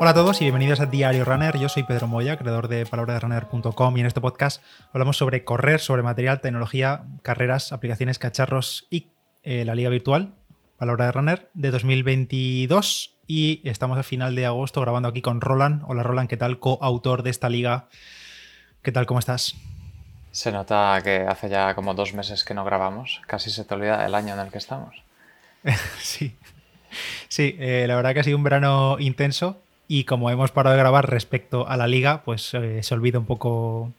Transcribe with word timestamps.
Hola 0.00 0.10
a 0.10 0.14
todos 0.14 0.40
y 0.40 0.44
bienvenidos 0.44 0.80
a 0.80 0.86
Diario 0.86 1.24
Runner. 1.24 1.56
Yo 1.56 1.68
soy 1.68 1.84
Pedro 1.84 2.08
Moya, 2.08 2.36
creador 2.36 2.66
de 2.68 2.84
palabraderunner.com 2.84 3.96
y 3.96 4.00
en 4.00 4.06
este 4.06 4.20
podcast 4.20 4.62
hablamos 4.92 5.16
sobre 5.16 5.44
correr, 5.44 5.80
sobre 5.80 6.02
material, 6.02 6.40
tecnología, 6.40 7.04
carreras, 7.22 7.72
aplicaciones, 7.72 8.18
cacharros 8.18 8.86
y 8.90 9.08
eh, 9.44 9.64
la 9.64 9.74
liga 9.74 9.90
virtual, 9.90 10.34
Palabra 10.78 11.06
de 11.06 11.12
Runner, 11.12 11.50
de 11.54 11.70
2022 11.70 13.14
y 13.28 13.60
estamos 13.64 13.96
a 13.96 14.02
final 14.02 14.34
de 14.34 14.46
agosto 14.46 14.80
grabando 14.80 15.08
aquí 15.08 15.22
con 15.22 15.40
Roland. 15.40 15.84
Hola 15.86 16.02
Roland, 16.02 16.28
¿qué 16.28 16.36
tal? 16.36 16.58
Coautor 16.58 17.22
de 17.22 17.30
esta 17.30 17.48
liga. 17.48 17.88
¿Qué 18.82 18.90
tal? 18.90 19.06
¿Cómo 19.06 19.20
estás? 19.20 19.54
Se 20.32 20.50
nota 20.50 21.00
que 21.04 21.24
hace 21.28 21.48
ya 21.48 21.74
como 21.76 21.94
dos 21.94 22.12
meses 22.14 22.44
que 22.44 22.54
no 22.54 22.64
grabamos. 22.64 23.22
Casi 23.28 23.50
se 23.50 23.64
te 23.64 23.74
olvida 23.74 24.04
el 24.04 24.16
año 24.16 24.34
en 24.34 24.40
el 24.40 24.50
que 24.50 24.58
estamos. 24.58 24.96
sí. 26.00 26.36
Sí, 27.28 27.56
eh, 27.58 27.86
la 27.88 27.96
verdad 27.96 28.14
que 28.14 28.20
ha 28.20 28.24
sido 28.24 28.36
un 28.36 28.44
verano 28.44 28.96
intenso 28.98 29.63
y 29.88 30.04
como 30.04 30.30
hemos 30.30 30.50
parado 30.50 30.76
de 30.76 30.82
grabar 30.82 31.10
respecto 31.10 31.68
a 31.68 31.76
la 31.76 31.86
liga, 31.86 32.22
pues 32.24 32.54
eh, 32.54 32.82
se 32.82 32.94
olvida 32.94 33.18
un 33.18 33.26
poco 33.26 33.92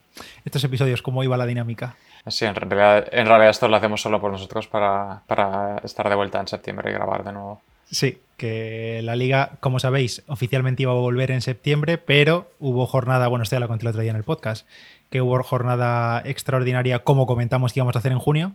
estos 0.46 0.64
episodios, 0.64 1.02
cómo 1.02 1.24
iba 1.24 1.38
la 1.38 1.46
dinámica. 1.46 1.96
Sí, 2.28 2.46
en 2.46 2.56
realidad, 2.56 3.08
en 3.12 3.28
realidad 3.28 3.50
esto 3.50 3.68
lo 3.68 3.76
hacemos 3.76 4.02
solo 4.02 4.20
por 4.20 4.32
nosotros 4.32 4.68
para, 4.68 5.22
para 5.28 5.78
estar 5.84 6.10
de 6.10 6.16
vuelta 6.16 6.40
en 6.40 6.48
septiembre 6.48 6.90
y 6.90 6.94
grabar 6.94 7.24
de 7.24 7.34
nuevo. 7.34 7.62
Sí, 7.92 8.18
que 8.38 9.02
la 9.04 9.16
liga, 9.16 9.52
como 9.60 9.80
sabéis, 9.80 10.24
oficialmente 10.28 10.84
iba 10.84 10.92
a 10.92 10.96
volver 10.96 11.30
en 11.30 11.42
septiembre, 11.42 12.00
pero 12.00 12.50
hubo 12.60 12.88
jornada, 12.88 13.28
bueno, 13.28 13.44
esto 13.44 13.56
ya 13.56 13.60
lo 13.60 13.68
conté 13.68 13.86
el 13.86 13.90
otro 13.90 14.02
día 14.02 14.12
en 14.12 14.18
el 14.18 14.24
podcast, 14.24 14.68
que 15.12 15.22
hubo 15.22 15.42
jornada 15.44 16.22
extraordinaria 16.26 17.00
como 17.00 17.28
comentamos 17.28 17.74
que 17.74 17.80
íbamos 17.80 17.96
a 17.96 18.00
hacer 18.00 18.12
en 18.12 18.20
junio. 18.20 18.54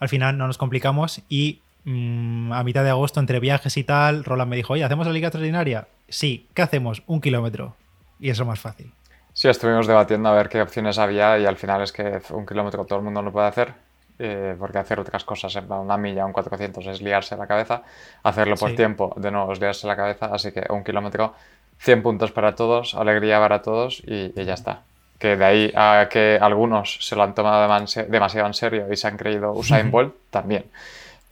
Al 0.00 0.08
final 0.08 0.36
no 0.36 0.48
nos 0.48 0.58
complicamos 0.58 1.22
y 1.28 1.60
mm, 1.84 2.52
a 2.52 2.64
mitad 2.64 2.84
de 2.84 2.90
agosto, 2.90 3.20
entre 3.20 3.40
viajes 3.40 3.76
y 3.76 3.84
tal, 3.84 4.24
Roland 4.24 4.50
me 4.50 4.56
dijo, 4.56 4.72
oye, 4.72 4.84
¿hacemos 4.84 5.06
la 5.06 5.12
liga 5.12 5.28
extraordinaria? 5.28 5.88
Sí, 6.08 6.48
¿qué 6.54 6.62
hacemos? 6.62 7.02
Un 7.06 7.20
kilómetro. 7.20 7.74
Y 8.20 8.30
eso 8.30 8.44
más 8.44 8.60
fácil. 8.60 8.92
Sí, 9.32 9.48
estuvimos 9.48 9.86
debatiendo 9.86 10.28
a 10.28 10.34
ver 10.34 10.48
qué 10.48 10.60
opciones 10.60 10.98
había 10.98 11.38
y 11.38 11.46
al 11.46 11.56
final 11.56 11.82
es 11.82 11.92
que 11.92 12.20
un 12.30 12.44
kilómetro 12.44 12.84
todo 12.84 12.98
el 12.98 13.04
mundo 13.04 13.22
lo 13.22 13.32
puede 13.32 13.46
hacer, 13.46 13.72
eh, 14.18 14.54
porque 14.58 14.78
hacer 14.78 15.00
otras 15.00 15.24
cosas, 15.24 15.56
en 15.56 15.72
una 15.72 15.96
milla, 15.96 16.26
un 16.26 16.32
400 16.32 16.86
es 16.86 17.00
liarse 17.00 17.36
la 17.36 17.46
cabeza, 17.46 17.82
hacerlo 18.22 18.56
por 18.56 18.74
tiempo, 18.74 19.14
de 19.16 19.30
nuevo 19.30 19.52
es 19.52 19.60
liarse 19.60 19.86
la 19.86 19.96
cabeza, 19.96 20.26
así 20.26 20.52
que 20.52 20.66
un 20.68 20.84
kilómetro, 20.84 21.34
100 21.78 22.02
puntos 22.02 22.30
para 22.30 22.54
todos, 22.54 22.94
alegría 22.94 23.38
para 23.40 23.62
todos 23.62 24.02
y, 24.06 24.32
ya 24.44 24.54
está. 24.54 24.82
Que 25.18 25.36
de 25.36 25.44
ahí 25.44 25.72
a 25.74 26.08
que 26.10 26.38
algunos 26.40 26.98
se 27.00 27.16
lo 27.16 27.22
han 27.22 27.34
tomado 27.34 27.62
demasiado 28.08 28.46
en 28.46 28.54
serio 28.54 28.92
y 28.92 28.96
se 28.96 29.08
han 29.08 29.16
creído 29.16 29.52
Usain 29.52 29.90
Bolt, 29.90 30.14
también. 30.30 30.66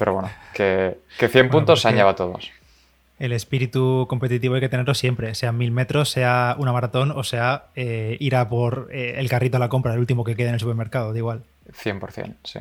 Pero 0.01 0.15
bueno, 0.15 0.31
que, 0.53 0.98
que 1.17 1.29
100 1.29 1.51
puntos 1.51 1.83
se 1.83 1.89
han 1.89 1.95
llevado 1.95 2.17
todos 2.17 2.51
el 3.20 3.33
espíritu 3.33 4.06
competitivo 4.09 4.55
hay 4.55 4.62
que 4.62 4.70
tenerlo 4.70 4.95
siempre, 4.95 5.34
sea 5.34 5.53
mil 5.53 5.70
metros, 5.70 6.09
sea 6.09 6.56
una 6.59 6.73
maratón 6.73 7.11
o 7.11 7.23
sea 7.23 7.67
eh, 7.77 8.17
ir 8.19 8.34
a 8.34 8.48
por 8.48 8.89
eh, 8.91 9.17
el 9.19 9.28
carrito 9.28 9.59
a 9.59 9.61
la 9.61 9.69
compra, 9.69 9.93
el 9.93 10.01
último 10.01 10.25
que 10.25 10.34
quede 10.34 10.48
en 10.48 10.55
el 10.55 10.61
supermercado, 10.61 11.12
da 11.12 11.19
igual. 11.19 11.43
100%, 11.71 12.34
sí. 12.43 12.61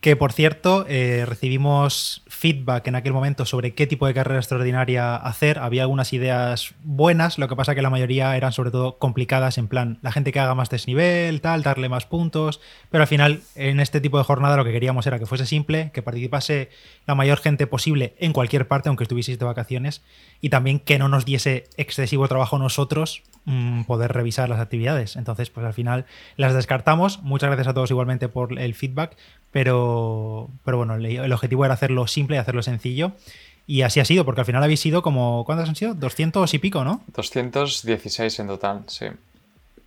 Que 0.00 0.16
por 0.16 0.32
cierto, 0.32 0.86
eh, 0.88 1.26
recibimos 1.26 2.22
feedback 2.26 2.86
en 2.86 2.94
aquel 2.94 3.12
momento 3.12 3.44
sobre 3.44 3.74
qué 3.74 3.86
tipo 3.86 4.06
de 4.06 4.14
carrera 4.14 4.40
extraordinaria 4.40 5.14
hacer. 5.14 5.58
Había 5.58 5.82
algunas 5.82 6.14
ideas 6.14 6.74
buenas, 6.82 7.36
lo 7.36 7.48
que 7.48 7.56
pasa 7.56 7.74
que 7.74 7.82
la 7.82 7.90
mayoría 7.90 8.34
eran 8.34 8.52
sobre 8.52 8.70
todo 8.70 8.96
complicadas, 8.96 9.58
en 9.58 9.68
plan, 9.68 9.98
la 10.00 10.10
gente 10.10 10.32
que 10.32 10.40
haga 10.40 10.54
más 10.54 10.70
desnivel, 10.70 11.42
tal, 11.42 11.62
darle 11.62 11.90
más 11.90 12.06
puntos. 12.06 12.62
Pero 12.90 13.02
al 13.02 13.08
final, 13.08 13.42
en 13.56 13.78
este 13.78 14.00
tipo 14.00 14.16
de 14.16 14.24
jornada 14.24 14.56
lo 14.56 14.64
que 14.64 14.72
queríamos 14.72 15.06
era 15.06 15.18
que 15.18 15.26
fuese 15.26 15.44
simple, 15.44 15.90
que 15.92 16.00
participase 16.00 16.70
la 17.06 17.14
mayor 17.14 17.36
gente 17.36 17.66
posible 17.66 18.14
en 18.20 18.32
cualquier 18.32 18.68
parte, 18.68 18.88
aunque 18.88 19.04
estuvieseis 19.04 19.38
de 19.38 19.44
vacaciones, 19.44 20.00
y 20.40 20.48
también 20.48 20.80
que 20.80 20.98
no 20.98 21.10
nos 21.10 21.26
diese 21.26 21.64
excesivo 21.76 22.26
trabajo 22.26 22.58
nosotros 22.58 23.22
mm, 23.44 23.82
poder 23.82 24.14
revisar 24.14 24.48
las 24.48 24.60
actividades. 24.60 25.16
Entonces, 25.16 25.50
pues 25.50 25.66
al 25.66 25.74
final 25.74 26.06
las 26.36 26.54
descartamos. 26.54 27.22
Muchas 27.22 27.48
gracias 27.48 27.68
a 27.68 27.74
todos 27.74 27.90
igualmente 27.90 28.30
por 28.30 28.58
el 28.58 28.74
feedback 28.74 29.18
pero, 29.50 29.89
pero 30.64 30.76
bueno, 30.76 30.94
el 30.94 31.32
objetivo 31.32 31.64
era 31.64 31.74
hacerlo 31.74 32.06
simple 32.06 32.36
y 32.36 32.38
hacerlo 32.38 32.62
sencillo. 32.62 33.12
Y 33.66 33.82
así 33.82 34.00
ha 34.00 34.04
sido, 34.04 34.24
porque 34.24 34.40
al 34.40 34.46
final 34.46 34.64
habéis 34.64 34.80
sido 34.80 35.00
como. 35.00 35.44
¿Cuántos 35.44 35.68
han 35.68 35.76
sido? 35.76 35.94
200 35.94 36.52
y 36.54 36.58
pico, 36.58 36.82
¿no? 36.82 37.02
216 37.14 38.40
en 38.40 38.46
total, 38.48 38.82
sí. 38.88 39.06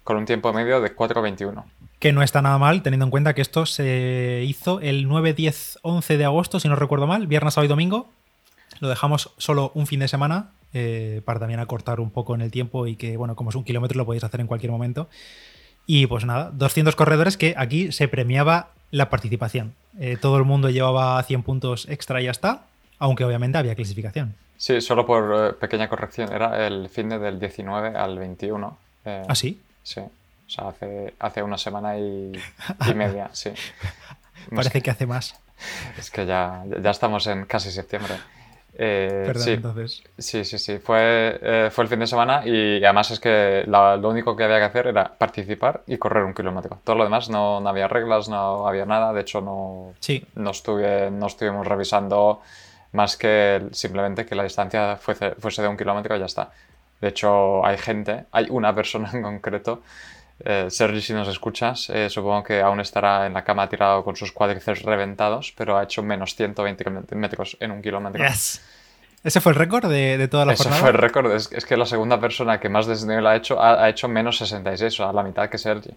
Con 0.05 0.17
un 0.17 0.25
tiempo 0.25 0.53
medio 0.53 0.79
de 0.79 0.95
4.21. 0.95 1.63
Que 1.99 2.13
no 2.13 2.23
está 2.23 2.41
nada 2.41 2.57
mal, 2.57 2.81
teniendo 2.81 3.05
en 3.05 3.11
cuenta 3.11 3.33
que 3.33 3.41
esto 3.41 3.65
se 3.65 4.43
hizo 4.45 4.79
el 4.79 5.07
9, 5.07 5.33
10, 5.33 5.79
11 5.81 6.17
de 6.17 6.25
agosto, 6.25 6.59
si 6.59 6.69
no 6.69 6.75
recuerdo 6.75 7.07
mal, 7.07 7.27
viernes, 7.27 7.55
sábado 7.55 7.65
y 7.65 7.69
domingo. 7.69 8.09
Lo 8.79 8.89
dejamos 8.89 9.31
solo 9.37 9.71
un 9.75 9.85
fin 9.85 9.99
de 9.99 10.07
semana 10.07 10.51
eh, 10.73 11.21
para 11.25 11.39
también 11.39 11.59
acortar 11.59 11.99
un 11.99 12.09
poco 12.09 12.35
en 12.35 12.41
el 12.41 12.51
tiempo 12.51 12.87
y 12.87 12.95
que, 12.95 13.17
bueno, 13.17 13.35
como 13.35 13.49
es 13.49 13.55
un 13.55 13.63
kilómetro, 13.63 13.97
lo 13.97 14.05
podéis 14.05 14.23
hacer 14.23 14.39
en 14.39 14.47
cualquier 14.47 14.71
momento. 14.71 15.09
Y 15.85 16.07
pues 16.07 16.25
nada, 16.25 16.51
200 16.53 16.95
corredores 16.95 17.37
que 17.37 17.53
aquí 17.57 17.91
se 17.91 18.07
premiaba 18.07 18.69
la 18.93 19.09
participación. 19.09 19.73
Eh, 19.99 20.17
todo 20.21 20.37
el 20.37 20.43
mundo 20.43 20.69
llevaba 20.69 21.21
100 21.23 21.41
puntos 21.41 21.87
extra 21.89 22.21
y 22.21 22.25
ya 22.25 22.31
está, 22.31 22.65
aunque 22.99 23.25
obviamente 23.25 23.57
había 23.57 23.73
clasificación. 23.73 24.35
Sí, 24.55 24.81
solo 24.81 25.03
por 25.03 25.49
eh, 25.49 25.53
pequeña 25.53 25.89
corrección. 25.89 26.31
Era 26.31 26.67
el 26.67 26.87
fin 26.89 27.09
de 27.09 27.17
del 27.17 27.39
19 27.39 27.97
al 27.97 28.19
21. 28.19 28.77
Eh, 29.05 29.23
¿Ah, 29.27 29.33
sí? 29.33 29.59
Sí. 29.81 29.99
O 29.99 30.49
sea, 30.49 30.67
hace, 30.67 31.15
hace 31.17 31.41
una 31.41 31.57
semana 31.57 31.97
y, 31.97 32.39
media, 32.93 33.31
sí. 33.33 33.49
Parece 34.55 34.81
que 34.83 34.91
hace 34.91 35.07
más. 35.07 35.39
Es 35.97 36.11
que 36.11 36.27
ya, 36.27 36.63
ya 36.79 36.91
estamos 36.91 37.25
en 37.25 37.45
casi 37.45 37.71
septiembre. 37.71 38.13
Eh, 38.75 39.31
sí, 39.35 39.51
entonces. 39.51 40.03
Sí, 40.17 40.43
sí, 40.43 40.57
sí. 40.57 40.79
Fue, 40.79 41.39
eh, 41.41 41.69
fue 41.71 41.83
el 41.83 41.89
fin 41.89 41.99
de 41.99 42.07
semana 42.07 42.41
y 42.45 42.83
además 42.83 43.11
es 43.11 43.19
que 43.19 43.63
lo 43.67 44.09
único 44.09 44.35
que 44.35 44.43
había 44.43 44.57
que 44.57 44.65
hacer 44.65 44.87
era 44.87 45.13
participar 45.13 45.83
y 45.87 45.97
correr 45.97 46.23
un 46.23 46.33
kilómetro. 46.33 46.79
Todo 46.83 46.95
lo 46.95 47.03
demás 47.03 47.29
no, 47.29 47.59
no 47.59 47.69
había 47.69 47.87
reglas, 47.87 48.29
no 48.29 48.67
había 48.67 48.85
nada. 48.85 49.13
De 49.13 49.21
hecho, 49.21 49.41
no, 49.41 49.93
sí. 49.99 50.25
no, 50.35 50.51
estuve, 50.51 51.11
no 51.11 51.27
estuvimos 51.27 51.67
revisando 51.67 52.41
más 52.93 53.17
que 53.17 53.67
simplemente 53.71 54.25
que 54.25 54.35
la 54.35 54.43
distancia 54.43 54.97
fuese, 54.97 55.31
fuese 55.31 55.61
de 55.61 55.67
un 55.67 55.77
kilómetro 55.77 56.15
y 56.15 56.19
ya 56.19 56.25
está. 56.25 56.51
De 57.01 57.09
hecho, 57.09 57.65
hay 57.65 57.77
gente, 57.77 58.25
hay 58.31 58.47
una 58.49 58.73
persona 58.73 59.09
en 59.13 59.21
concreto 59.21 59.81
eh, 60.39 60.67
Sergi, 60.69 61.01
si 61.01 61.13
nos 61.13 61.27
escuchas, 61.27 61.89
eh, 61.89 62.09
supongo 62.09 62.43
que 62.43 62.61
aún 62.61 62.79
estará 62.79 63.25
en 63.25 63.33
la 63.33 63.43
cama 63.43 63.69
tirado 63.69 64.03
con 64.03 64.15
sus 64.15 64.31
cuádriceps 64.31 64.81
reventados, 64.81 65.53
pero 65.55 65.77
ha 65.77 65.83
hecho 65.83 66.03
menos 66.03 66.35
120 66.35 67.15
metros 67.15 67.57
en 67.59 67.71
un 67.71 67.81
kilómetro. 67.81 68.23
¿Ese 69.23 69.39
fue 69.39 69.53
el 69.53 69.57
récord 69.57 69.89
de, 69.89 70.27
toda 70.27 70.45
la 70.45 70.53
Ese 70.53 70.63
jornada? 70.63 70.81
fue 70.81 70.91
el 70.91 70.97
récord. 70.97 71.31
Es, 71.31 71.47
que 71.47 71.77
la 71.77 71.85
segunda 71.85 72.19
persona 72.19 72.59
que 72.59 72.67
más 72.67 72.87
desnivel 72.87 73.25
ha 73.25 73.35
hecho 73.37 73.61
ha, 73.61 73.87
hecho 73.87 74.09
menos 74.09 74.37
66, 74.37 74.93
o 74.99 75.03
sea, 75.03 75.13
la 75.13 75.23
mitad 75.23 75.49
que 75.49 75.57
Sergi. 75.57 75.91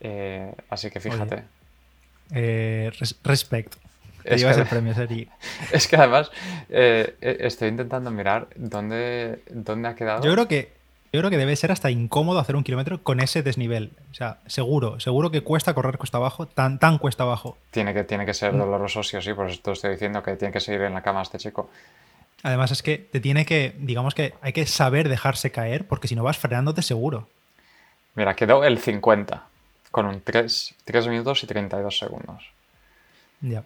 Eh, 0.00 0.52
así 0.68 0.90
que 0.90 1.00
fíjate. 1.00 1.42
respect. 3.24 3.74
Te 4.22 4.36
llevas 4.36 4.58
el 4.58 4.66
premio, 4.66 4.94
Sergi. 4.94 5.28
Es 5.72 5.88
que 5.88 5.96
además 5.96 6.30
estoy 6.68 7.68
intentando 7.68 8.12
mirar 8.12 8.46
dónde, 8.54 9.42
dónde 9.50 9.88
ha 9.88 9.96
quedado. 9.96 10.22
Yo 10.22 10.32
creo 10.32 10.46
que 10.46 10.79
yo 11.12 11.20
creo 11.20 11.30
que 11.30 11.38
debe 11.38 11.56
ser 11.56 11.72
hasta 11.72 11.90
incómodo 11.90 12.38
hacer 12.38 12.54
un 12.54 12.62
kilómetro 12.62 13.02
con 13.02 13.20
ese 13.20 13.42
desnivel. 13.42 13.92
O 14.12 14.14
sea, 14.14 14.38
seguro, 14.46 15.00
seguro 15.00 15.30
que 15.30 15.42
cuesta 15.42 15.74
correr 15.74 15.98
cuesta 15.98 16.18
abajo, 16.18 16.46
tan, 16.46 16.78
tan 16.78 16.98
cuesta 16.98 17.24
abajo. 17.24 17.58
Tiene 17.72 17.92
que, 17.92 18.04
tiene 18.04 18.24
que 18.24 18.34
ser 18.34 18.52
mm. 18.52 18.58
doloroso, 18.58 19.02
sí 19.02 19.16
o 19.16 19.22
sí, 19.22 19.34
por 19.34 19.50
eso 19.50 19.60
te 19.60 19.72
estoy 19.72 19.90
diciendo 19.92 20.22
que 20.22 20.36
tiene 20.36 20.52
que 20.52 20.60
seguir 20.60 20.82
en 20.82 20.94
la 20.94 21.02
cama 21.02 21.22
este 21.22 21.38
chico. 21.38 21.68
Además 22.42 22.70
es 22.70 22.82
que 22.82 22.98
te 22.98 23.20
tiene 23.20 23.44
que, 23.44 23.74
digamos 23.78 24.14
que 24.14 24.34
hay 24.40 24.52
que 24.52 24.66
saber 24.66 25.08
dejarse 25.08 25.50
caer, 25.50 25.86
porque 25.86 26.08
si 26.08 26.14
no 26.14 26.22
vas 26.22 26.38
frenándote 26.38 26.82
seguro. 26.82 27.28
Mira, 28.14 28.34
quedó 28.34 28.64
el 28.64 28.78
50, 28.78 29.46
con 29.90 30.06
un 30.06 30.20
3, 30.20 30.74
3 30.84 31.08
minutos 31.08 31.42
y 31.42 31.46
32 31.46 31.98
segundos. 31.98 32.44
Ya. 33.40 33.64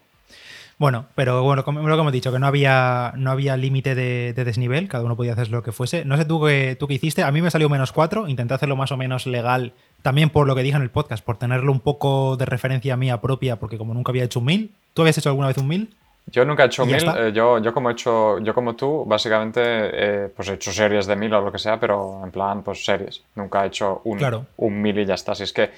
Bueno, 0.79 1.07
pero 1.15 1.43
bueno, 1.43 1.65
como, 1.65 1.87
lo 1.89 1.95
que 1.95 2.01
hemos 2.01 2.13
dicho, 2.13 2.33
que 2.33 2.39
no 2.39 2.47
había, 2.47 3.13
no 3.17 3.31
había 3.31 3.57
límite 3.57 3.95
de, 3.95 4.33
desnivel, 4.33 4.89
cada 4.89 5.05
uno 5.05 5.17
podía 5.17 5.33
hacer 5.33 5.51
lo 5.51 5.63
que 5.63 5.73
fuese. 5.73 6.05
No 6.05 6.17
sé 6.17 6.25
tú 6.25 6.43
qué, 6.45 6.77
tú 6.79 6.89
qué 6.89 6.95
hiciste, 6.95 7.23
a 7.23 7.31
mí 7.31 7.43
me 7.43 7.51
salió 7.51 7.69
menos 7.69 7.93
4, 7.93 8.29
intenté 8.29 8.55
hacerlo 8.55 8.77
más 8.77 8.91
o 8.91 8.97
menos 8.97 9.27
legal, 9.27 9.73
también 10.03 10.31
por 10.31 10.47
lo 10.47 10.55
que 10.55 10.63
dije 10.63 10.77
en 10.77 10.83
el 10.83 10.91
podcast, 10.91 11.25
por 11.25 11.37
tenerlo 11.37 11.71
un 11.71 11.81
poco 11.81 12.37
de 12.37 12.45
referencia 12.45 12.97
mía 12.97 13.21
propia, 13.21 13.57
porque 13.57 13.79
como 13.79 13.95
nunca 13.95 14.11
había 14.11 14.25
hecho 14.25 14.41
un 14.41 14.47
1000, 14.47 14.71
¿tú 14.95 15.03
habías 15.03 15.17
hecho 15.19 15.29
alguna 15.29 15.49
vez 15.49 15.59
un 15.59 15.69
1000? 15.69 15.95
Yo 16.27 16.45
nunca 16.45 16.65
he 16.65 16.67
hecho 16.67 16.85
un 16.85 16.91
1000, 16.91 17.05
eh, 17.17 17.33
yo, 17.33 17.59
yo, 17.59 17.75
como 17.75 17.91
he 17.91 17.93
hecho, 17.93 18.39
yo 18.39 18.55
como 18.55 18.75
tú, 18.75 19.05
básicamente, 19.05 19.61
eh, 19.63 20.29
pues 20.35 20.49
he 20.49 20.55
hecho 20.55 20.73
series 20.73 21.07
de 21.07 21.17
1000 21.17 21.35
o 21.35 21.41
lo 21.43 21.53
que 21.53 21.59
sea, 21.59 21.79
pero 21.79 22.23
en 22.25 22.31
plan, 22.31 22.63
pues 22.63 22.85
series. 22.85 23.23
Nunca 23.35 23.63
he 23.63 23.67
hecho 23.67 24.01
un, 24.05 24.47
un 24.57 24.83
1000 24.83 24.99
y 25.01 25.07
ya 25.07 25.15
está. 25.15 25.35
Si 25.35 25.43
es 25.43 25.53
que, 25.53 25.71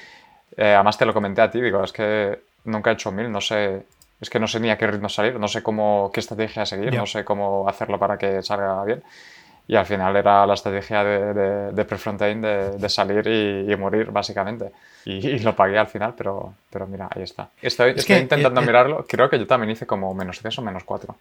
eh, 0.57 0.75
además 0.75 0.97
te 0.97 1.05
lo 1.05 1.13
comenté 1.13 1.43
a 1.43 1.51
ti, 1.51 1.61
digo, 1.61 1.83
es 1.83 1.93
que 1.93 2.39
nunca 2.65 2.91
he 2.91 2.95
hecho 2.95 3.11
1000, 3.11 3.31
no 3.31 3.41
sé, 3.41 3.83
es 4.21 4.31
que 4.31 4.41
no 4.41 4.47
sé 4.47 4.61
ni 4.61 4.71
a 4.71 4.79
qué 4.79 4.87
ritmo 4.87 5.09
salir, 5.09 5.39
no 5.39 5.49
sé 5.49 5.63
cómo, 5.63 6.11
qué 6.13 6.21
estrategia 6.21 6.65
seguir, 6.65 6.95
no 6.95 7.07
sé 7.07 7.25
cómo 7.25 7.69
hacerlo 7.69 7.99
para 7.99 8.17
que 8.17 8.43
salga 8.43 8.83
bien. 8.85 9.03
Y 9.69 9.75
al 9.75 9.85
final 9.85 10.15
era 10.15 10.47
la 10.47 10.55
estrategia 10.55 11.03
de, 11.03 11.35
de, 11.35 11.73
de 11.73 11.85
Prefrontain 11.85 12.41
de, 12.41 12.89
salir 12.89 13.27
y, 13.27 13.75
morir, 13.77 14.13
básicamente. 14.13 14.71
Y, 15.05 15.41
lo 15.41 15.57
pagué 15.57 15.77
al 15.77 15.89
final, 15.89 16.15
pero, 16.17 16.55
pero 16.71 16.87
mira, 16.87 17.09
ahí 17.11 17.23
está. 17.23 17.51
Estoy, 17.61 17.91
intentando 17.91 18.61
eh, 18.61 18.63
eh, 18.63 18.67
mirarlo. 18.67 19.05
Creo 19.09 19.29
que 19.29 19.39
yo 19.39 19.47
también 19.47 19.71
hice 19.71 19.87
como 19.87 20.15
menos 20.15 20.39
3 20.39 20.57
o 20.61 20.63
menos 20.63 20.85
4. 20.85 21.17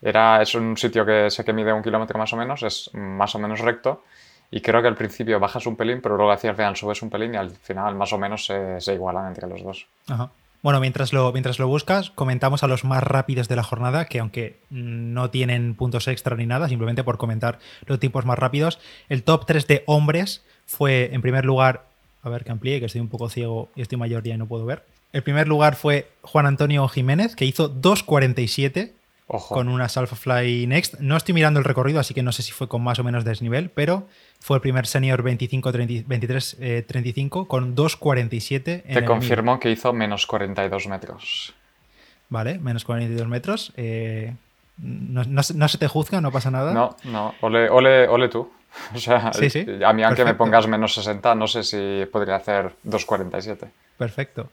Era, 0.00 0.42
es 0.42 0.54
un 0.54 0.76
sitio 0.76 1.04
que 1.04 1.28
sé 1.30 1.44
que 1.44 1.52
mide 1.52 1.72
un 1.72 1.82
kilómetro 1.82 2.18
más 2.18 2.32
o 2.32 2.36
menos, 2.36 2.62
es 2.62 2.90
más 2.94 3.34
o 3.34 3.40
menos 3.40 3.58
recto. 3.58 4.04
Y 4.50 4.60
creo 4.60 4.80
que 4.80 4.88
al 4.88 4.96
principio 4.96 5.40
bajas 5.40 5.66
un 5.66 5.74
pelín, 5.74 6.00
pero 6.00 6.16
luego 6.16 6.30
hacia 6.30 6.50
el 6.50 6.56
final 6.56 6.76
subes 6.76 7.02
un 7.02 7.10
pelín 7.10 7.34
y 7.34 7.36
al 7.36 7.50
final 7.50 7.96
más 7.96 8.12
o 8.12 8.18
menos 8.18 8.44
se, 8.46 8.80
se 8.80 8.94
igualan 8.94 9.28
entre 9.28 9.48
los 9.48 9.62
dos. 9.62 9.86
Ajá. 10.06 10.30
Bueno, 10.62 10.78
mientras 10.78 11.12
lo, 11.12 11.32
mientras 11.32 11.58
lo 11.58 11.66
buscas, 11.66 12.10
comentamos 12.10 12.62
a 12.62 12.68
los 12.68 12.84
más 12.84 13.02
rápidos 13.02 13.48
de 13.48 13.56
la 13.56 13.64
jornada, 13.64 14.04
que 14.04 14.20
aunque 14.20 14.60
no 14.70 15.28
tienen 15.28 15.74
puntos 15.74 16.06
extra 16.06 16.36
ni 16.36 16.46
nada, 16.46 16.68
simplemente 16.68 17.02
por 17.02 17.18
comentar 17.18 17.58
los 17.86 17.98
tiempos 17.98 18.24
más 18.24 18.38
rápidos, 18.38 18.78
el 19.08 19.24
top 19.24 19.44
3 19.44 19.66
de 19.66 19.82
hombres 19.86 20.44
fue, 20.66 21.10
en 21.12 21.20
primer 21.20 21.44
lugar, 21.44 21.86
a 22.22 22.28
ver 22.28 22.44
que 22.44 22.52
amplíe, 22.52 22.78
que 22.78 22.86
estoy 22.86 23.00
un 23.00 23.08
poco 23.08 23.28
ciego 23.28 23.70
y 23.74 23.82
estoy 23.82 23.98
mayor 23.98 24.24
y 24.24 24.36
no 24.36 24.46
puedo 24.46 24.64
ver. 24.64 24.84
El 25.12 25.24
primer 25.24 25.48
lugar 25.48 25.74
fue 25.74 26.08
Juan 26.22 26.46
Antonio 26.46 26.86
Jiménez, 26.86 27.34
que 27.34 27.44
hizo 27.44 27.74
2.47 27.74 28.92
con 29.26 29.68
una 29.68 29.84
Alpha 29.84 30.16
Fly 30.16 30.66
Next. 30.66 31.00
No 31.00 31.16
estoy 31.16 31.34
mirando 31.34 31.58
el 31.58 31.64
recorrido, 31.64 32.00
así 32.00 32.14
que 32.14 32.22
no 32.22 32.32
sé 32.32 32.42
si 32.42 32.52
fue 32.52 32.68
con 32.68 32.82
más 32.82 32.98
o 32.98 33.04
menos 33.04 33.24
desnivel, 33.24 33.70
pero 33.70 34.08
fue 34.40 34.56
el 34.56 34.60
primer 34.60 34.86
senior 34.86 35.22
23-35 35.22 37.46
con 37.46 37.76
2.47. 37.76 38.82
Te 38.82 39.04
confirmo 39.04 39.60
que 39.60 39.70
hizo 39.70 39.92
menos 39.92 40.26
42 40.26 40.86
metros. 40.88 41.54
Vale, 42.28 42.58
menos 42.58 42.84
42 42.84 43.28
metros. 43.28 43.72
Eh, 43.76 44.34
no, 44.78 45.42
se 45.42 45.78
te 45.78 45.86
juzga, 45.86 46.20
no 46.20 46.32
pasa 46.32 46.50
nada. 46.50 46.72
No, 46.72 46.96
no, 47.04 47.34
ole, 47.40 47.70
ole, 47.70 48.08
ole 48.08 48.28
tú. 48.28 48.50
O 48.94 48.98
sea, 48.98 49.30
a 49.30 49.92
mí 49.92 50.02
aunque 50.02 50.24
me 50.24 50.34
pongas 50.34 50.66
menos 50.66 50.94
60, 50.94 51.34
no 51.34 51.46
sé 51.46 51.62
si 51.62 52.06
podría 52.10 52.36
hacer 52.36 52.72
2.47. 52.86 53.68
Perfecto. 53.98 54.48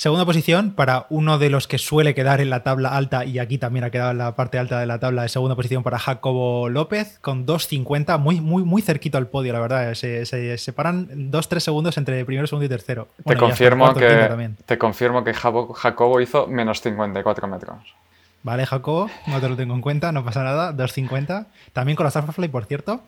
Segunda 0.00 0.24
posición 0.24 0.70
para 0.70 1.04
uno 1.10 1.36
de 1.36 1.50
los 1.50 1.68
que 1.68 1.76
suele 1.76 2.14
quedar 2.14 2.40
en 2.40 2.48
la 2.48 2.62
tabla 2.62 2.96
alta, 2.96 3.26
y 3.26 3.38
aquí 3.38 3.58
también 3.58 3.84
ha 3.84 3.90
quedado 3.90 4.12
en 4.12 4.16
la 4.16 4.34
parte 4.34 4.56
alta 4.56 4.80
de 4.80 4.86
la 4.86 4.98
tabla, 4.98 5.20
de 5.20 5.28
segunda 5.28 5.56
posición 5.56 5.82
para 5.82 5.98
Jacobo 5.98 6.70
López, 6.70 7.18
con 7.20 7.46
2.50, 7.46 8.18
muy, 8.18 8.40
muy, 8.40 8.64
muy 8.64 8.80
cerquito 8.80 9.18
al 9.18 9.26
podio, 9.26 9.52
la 9.52 9.60
verdad. 9.60 9.92
Se, 9.92 10.24
separan 10.56 11.30
2-3 11.30 11.58
segundos 11.60 11.98
entre 11.98 12.24
primero, 12.24 12.46
segundo 12.46 12.64
y 12.64 12.70
tercero. 12.70 13.08
te, 13.26 13.36
confirmo 13.36 13.92
que, 13.92 14.50
te 14.64 14.78
confirmo 14.78 15.22
que 15.22 15.34
Jacobo 15.34 16.18
hizo 16.22 16.46
menos 16.46 16.80
54 16.80 17.46
metros. 17.46 17.94
Vale, 18.42 18.64
Jacobo, 18.64 19.10
no 19.26 19.38
te 19.38 19.50
lo 19.50 19.56
tengo 19.56 19.74
en 19.74 19.82
cuenta, 19.82 20.12
no 20.12 20.24
pasa 20.24 20.42
nada, 20.42 20.72
2.50. 20.72 21.48
También 21.74 21.96
con 21.96 22.04
la 22.04 22.10
Starfly, 22.10 22.48
por 22.48 22.64
cierto. 22.64 23.02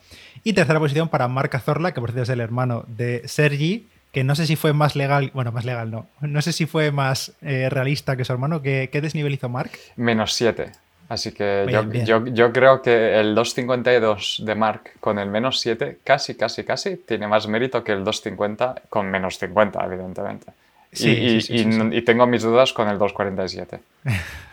Y 0.45 0.53
tercera 0.53 0.79
posición 0.79 1.09
para 1.09 1.27
Marca 1.27 1.59
Zorla, 1.59 1.95
que 1.95 2.03
por 2.03 2.11
cierto 2.11 2.25
es 2.25 2.29
el 2.29 2.41
hermano 2.41 2.85
de 2.87 3.27
Sergi, 3.27 3.89
que 4.13 4.25
no 4.25 4.35
sé 4.35 4.47
si 4.47 4.57
fue 4.57 4.75
más 4.75 4.95
legal, 4.95 5.31
bueno, 5.35 5.53
más 5.53 5.65
legal 5.65 5.91
no, 5.91 6.07
no 6.21 6.43
sé 6.43 6.53
si 6.53 6.67
fue 6.67 6.93
más 6.93 7.33
eh, 7.41 7.69
realista 7.71 8.17
que 8.17 8.25
su 8.25 8.33
hermano. 8.33 8.63
¿Qué, 8.63 8.91
¿Qué, 8.93 9.01
desnivel 9.01 9.33
hizo 9.33 9.49
Mark? 9.49 9.73
Menos 9.97 10.35
7. 10.35 10.71
Así 11.09 11.33
que 11.33 11.67
yo, 12.07 12.25
Yo, 12.27 12.53
creo 12.53 12.81
que 12.81 13.19
el 13.19 13.37
2.52 13.37 14.45
de 14.45 14.55
Mark 14.55 14.93
con 15.01 15.19
el 15.19 15.29
menos 15.29 15.61
7 15.61 15.99
casi, 16.05 16.37
casi, 16.37 16.65
casi 16.65 16.97
tiene 16.97 17.27
más 17.27 17.49
mérito 17.49 17.83
que 17.85 17.93
el 17.93 18.05
2.50 18.05 18.83
con 18.89 19.11
menos 19.11 19.39
50, 19.39 19.85
evidentemente. 19.85 20.53
Sí, 20.93 21.41
y, 21.49 21.97
y, 21.97 22.03
tengo 22.03 22.27
mis 22.27 22.43
dudas 22.43 22.73
con 22.73 22.89
el 22.89 22.99
2.47. 22.99 23.81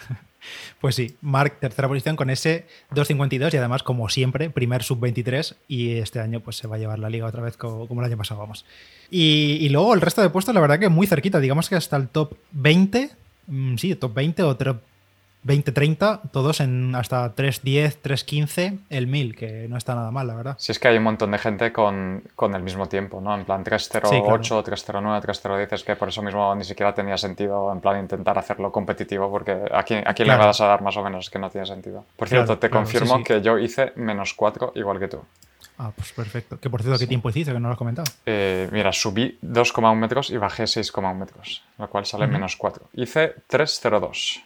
Pues 0.80 0.96
sí, 0.96 1.18
Mark 1.22 1.60
tercera 1.60 1.88
posición 1.88 2.16
con 2.16 2.30
ese 2.30 2.66
2.52 2.92 3.54
y 3.54 3.58
además, 3.58 3.84
como 3.84 4.08
siempre, 4.08 4.50
primer 4.50 4.84
sub-23 4.84 5.56
y 5.68 5.98
este 5.98 6.22
año 6.22 6.40
pues 6.40 6.56
se 6.56 6.68
va 6.68 6.78
a 6.78 6.80
llevar 6.80 7.00
la 7.00 7.10
liga 7.10 7.26
otra 7.26 7.42
vez 7.42 7.58
como, 7.58 7.88
el 8.00 8.06
año 8.06 8.18
pasado, 8.18 8.40
vamos. 8.40 8.66
Y, 9.12 9.68
luego 9.70 9.94
el 9.94 10.02
resto 10.02 10.22
de 10.22 10.30
puestos, 10.30 10.56
la 10.56 10.62
verdad 10.62 10.80
que 10.80 10.88
muy 10.88 11.06
cerquita, 11.06 11.40
digamos 11.40 11.68
que 11.68 11.76
hasta 11.76 11.98
el 11.98 12.08
top 12.08 12.36
20, 12.52 13.10
mm, 13.48 13.76
sí, 13.76 13.96
top 13.96 14.14
20 14.14 14.44
o 14.44 14.56
top 14.56 14.82
20-30, 15.46 16.32
todos 16.32 16.60
en 16.60 16.96
hasta 16.96 17.34
3-10, 17.36 17.98
3-15, 18.02 18.80
el 18.90 19.08
1000, 19.08 19.36
que 19.36 19.68
no 19.70 19.78
está 19.78 19.96
nada 19.96 20.12
mal, 20.12 20.28
la 20.28 20.36
verdad. 20.36 20.56
Sí, 20.60 20.72
es 20.72 20.80
que 20.80 20.90
hay 20.90 20.98
un 20.98 21.04
montón 21.04 21.32
de 21.32 21.38
gente 21.38 21.72
con, 21.72 22.24
con 22.36 22.56
el 22.56 22.64
mismo 22.64 22.88
tiempo, 22.88 23.22
¿no? 23.22 23.36
En 23.36 23.46
plan 23.46 23.64
3-0-8, 23.64 24.64
3-0-9, 24.64 25.22
3-0-10, 25.22 25.74
es 25.74 25.84
que 25.84 25.96
por 25.96 26.10
eso 26.10 26.22
mismo 26.22 26.54
ni 26.56 26.64
siquiera 26.64 26.94
tenía 26.94 27.18
sentido, 27.18 27.72
en 27.72 27.80
plan, 27.80 28.00
intentar 28.00 28.38
hacerlo 28.38 28.72
competitivo, 28.72 29.32
porque 29.32 29.58
a 29.72 29.84
quién, 29.84 30.08
a 30.08 30.14
quién 30.14 30.28
le 30.28 30.36
vas 30.36 30.60
a 30.62 30.66
dar 30.66 30.82
más 30.82 30.98
o 30.98 31.04
menos, 31.04 31.30
que 31.30 31.40
no 31.40 31.50
tiene 31.50 31.66
sentido. 31.66 32.06
Por 32.16 32.28
cierto, 32.28 32.58
te 32.58 32.70
confirmo 32.70 33.24
que 33.24 33.42
yo 33.42 33.58
hice 33.58 33.94
menos 33.96 34.34
4 34.34 34.74
igual 34.76 35.00
que 35.00 35.08
tú. 35.08 35.22
Ah, 35.78 35.94
pues 35.96 36.12
perfecto. 36.12 36.60
Que 36.60 36.70
por 36.70 36.82
cierto, 36.82 37.00
¿qué 37.00 37.08
tiempo 37.08 37.30
hiciste 37.30 37.54
que 37.54 37.60
no 37.60 37.70
lo 37.70 37.74
has 37.74 37.78
comentado? 37.78 38.12
Eh, 38.26 38.68
mira, 38.74 38.92
subí 38.92 39.40
2,1 39.42 39.96
metros 39.96 40.30
y 40.30 40.36
bajé 40.36 40.64
6,1 40.64 41.16
metros, 41.16 41.64
lo 41.78 41.90
cual 41.90 42.06
sale 42.06 42.28
menos 42.28 42.58
4. 42.58 42.90
Hice 42.94 43.36
3,02. 43.50 44.42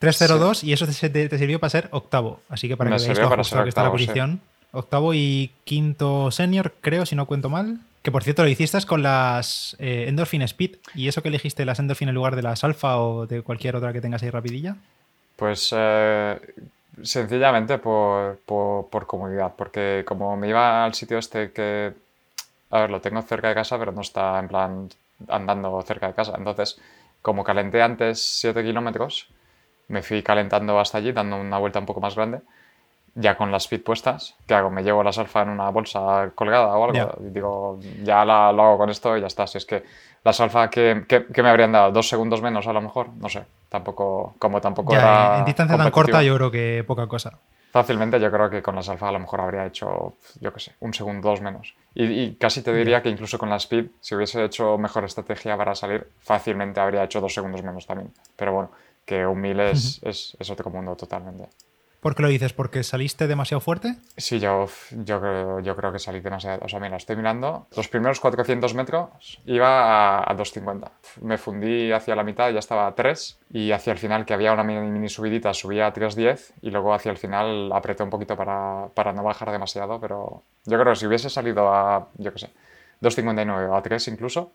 3-0-2 0.00 0.64
y 0.64 0.72
eso 0.72 0.86
te, 0.86 0.92
sirvió 0.92 1.58
para 1.58 1.70
ser 1.70 1.88
octavo. 1.90 2.40
Así 2.48 2.68
que 2.68 2.76
para 2.76 2.90
que 2.90 3.02
veáis 3.02 3.18
para 3.18 3.44
ser 3.44 3.62
que 3.62 3.68
está 3.68 3.82
la 3.82 3.90
posición. 3.90 4.40
Octavo 4.72 5.14
y 5.14 5.52
quinto 5.64 6.30
senior, 6.30 6.74
creo, 6.80 7.06
si 7.06 7.16
no 7.16 7.26
cuento 7.26 7.48
mal. 7.48 7.80
Que 8.02 8.12
por 8.12 8.22
cierto 8.22 8.42
lo 8.42 8.48
hiciste 8.48 8.78
con 8.86 9.02
las 9.02 9.74
eh, 9.78 10.04
Endorphin 10.08 10.42
Speed. 10.42 10.76
¿Y 10.94 11.08
eso 11.08 11.22
que 11.22 11.28
elegiste 11.28 11.64
las 11.64 11.78
Endorphin 11.78 12.08
en 12.08 12.14
lugar 12.14 12.36
de 12.36 12.42
las 12.42 12.62
Alpha 12.62 12.98
o 12.98 13.26
de 13.26 13.42
cualquier 13.42 13.74
otra 13.74 13.92
que 13.92 14.00
tengas 14.00 14.22
ahí 14.22 14.30
rapidilla? 14.30 14.76
Pues 15.34 15.74
eh, 15.76 16.38
sencillamente 17.02 17.78
por, 17.78 18.38
por, 18.44 19.06
comodidad. 19.06 19.54
Porque 19.56 20.04
como 20.06 20.36
me 20.36 20.48
iba 20.48 20.84
al 20.84 20.94
sitio 20.94 21.18
este 21.18 21.52
que. 21.52 21.92
A 22.70 22.80
ver, 22.80 22.90
lo 22.90 23.00
tengo 23.00 23.22
cerca 23.22 23.48
de 23.48 23.54
casa, 23.54 23.78
pero 23.78 23.92
no 23.92 24.02
está 24.02 24.38
en 24.38 24.48
plan 24.48 24.88
andando 25.28 25.82
cerca 25.82 26.08
de 26.08 26.14
casa. 26.14 26.34
Entonces, 26.36 26.78
como 27.22 27.44
calenté 27.44 27.82
antes 27.82 28.20
7 28.20 28.62
kilómetros 28.62 29.28
me 29.88 30.02
fui 30.02 30.22
calentando 30.22 30.78
hasta 30.78 30.98
allí, 30.98 31.12
dando 31.12 31.36
una 31.36 31.58
vuelta 31.58 31.78
un 31.78 31.86
poco 31.86 32.00
más 32.00 32.14
grande, 32.14 32.40
ya 33.14 33.36
con 33.36 33.50
las 33.50 33.64
speed 33.64 33.82
puestas. 33.82 34.34
¿Qué 34.46 34.54
hago? 34.54 34.70
¿Me 34.70 34.82
llevo 34.82 35.02
las 35.02 35.18
alfa 35.18 35.42
en 35.42 35.48
una 35.48 35.70
bolsa 35.70 36.30
colgada 36.34 36.76
o 36.76 36.84
algo? 36.84 37.18
Y 37.20 37.32
digo, 37.32 37.78
ya 38.02 38.24
la, 38.24 38.52
lo 38.52 38.62
hago 38.62 38.78
con 38.78 38.90
esto 38.90 39.16
y 39.16 39.20
ya 39.20 39.26
está. 39.26 39.46
Si 39.46 39.58
es 39.58 39.64
que 39.64 39.84
las 40.24 40.40
alfa, 40.40 40.68
¿qué, 40.70 41.04
me 41.36 41.48
habrían 41.48 41.72
dado? 41.72 41.92
¿Dos 41.92 42.08
segundos 42.08 42.42
menos 42.42 42.66
a 42.66 42.72
lo 42.72 42.80
mejor? 42.80 43.08
No 43.20 43.28
sé. 43.28 43.44
Tampoco, 43.68 44.34
como 44.38 44.60
tampoco 44.60 44.94
era. 44.94 45.38
En 45.38 45.44
distancia 45.44 45.76
tan 45.76 45.90
corta, 45.90 46.22
yo 46.22 46.36
creo 46.36 46.50
que 46.50 46.84
poca 46.86 47.06
cosa. 47.06 47.38
Fácilmente, 47.76 48.18
yo 48.18 48.30
creo 48.30 48.48
que 48.48 48.62
con 48.62 48.74
las 48.74 48.88
alfa 48.88 49.08
a 49.08 49.12
lo 49.12 49.18
mejor 49.18 49.40
habría 49.42 49.66
hecho, 49.66 50.14
yo 50.40 50.50
qué 50.50 50.60
sé, 50.60 50.74
un 50.80 50.94
segundo, 50.94 51.28
dos 51.28 51.42
menos. 51.42 51.74
Y, 51.94 52.34
casi 52.36 52.62
te 52.62 52.72
diría 52.72 53.02
que 53.02 53.10
incluso 53.10 53.36
con 53.36 53.50
la 53.50 53.56
speed, 53.56 53.88
si 54.00 54.14
hubiese 54.14 54.42
hecho 54.44 54.78
mejor 54.78 55.04
estrategia 55.04 55.58
para 55.58 55.74
salir, 55.74 56.08
fácilmente 56.20 56.80
habría 56.80 57.04
hecho 57.04 57.20
dos 57.20 57.34
segundos 57.34 57.62
menos 57.62 57.86
también. 57.86 58.12
Pero 58.34 58.52
bueno, 58.54 58.70
que 59.06 59.24
un 59.24 59.40
1000 59.40 59.60
es, 59.60 60.00
es, 60.02 60.50
otro 60.50 60.70
mundo 60.70 60.94
totalmente. 60.96 61.48
¿Por 62.00 62.14
qué 62.14 62.22
lo 62.22 62.28
dices? 62.28 62.52
¿Porque 62.52 62.82
saliste 62.82 63.26
demasiado 63.26 63.60
fuerte? 63.60 63.96
Sí, 64.16 64.38
yo, 64.38 64.66
yo, 64.90 65.20
creo, 65.20 65.60
yo 65.60 65.74
creo 65.74 65.92
que 65.92 65.98
salí 65.98 66.20
demasiado. 66.20 66.60
O 66.62 66.68
sea, 66.68 66.78
mira, 66.78 66.96
estoy 66.96 67.16
mirando. 67.16 67.66
Los 67.74 67.88
primeros 67.88 68.20
400 68.20 68.74
metros 68.74 69.40
iba 69.46 70.18
a, 70.20 70.34
250. 70.34 70.92
Me 71.22 71.38
fundí 71.38 71.90
hacia 71.90 72.14
la 72.14 72.22
mitad, 72.22 72.50
ya 72.50 72.58
estaba 72.58 72.86
a 72.86 72.94
3. 72.94 73.38
Y 73.52 73.72
hacia 73.72 73.92
el 73.92 73.98
final, 73.98 74.24
que 74.24 74.34
había 74.34 74.52
una 74.52 74.62
mini, 74.62 75.08
subidita, 75.08 75.52
subía 75.54 75.86
a 75.86 75.94
3.10. 75.94 76.52
Y 76.62 76.70
luego 76.70 76.94
hacia 76.94 77.10
el 77.10 77.16
final 77.16 77.72
apreté 77.72 78.02
un 78.04 78.10
poquito 78.10 78.36
para, 78.36 78.88
para 78.94 79.12
no 79.12 79.24
bajar 79.24 79.50
demasiado. 79.50 79.98
Pero 79.98 80.42
yo 80.64 80.78
creo 80.78 80.92
que 80.92 81.00
si 81.00 81.06
hubiese 81.06 81.30
salido 81.30 81.74
a, 81.74 82.08
yo 82.18 82.32
qué 82.32 82.38
sé, 82.38 82.50
2.59 83.02 83.68
o 83.70 83.74
a 83.74 83.82
3 83.82 84.08
incluso, 84.08 84.52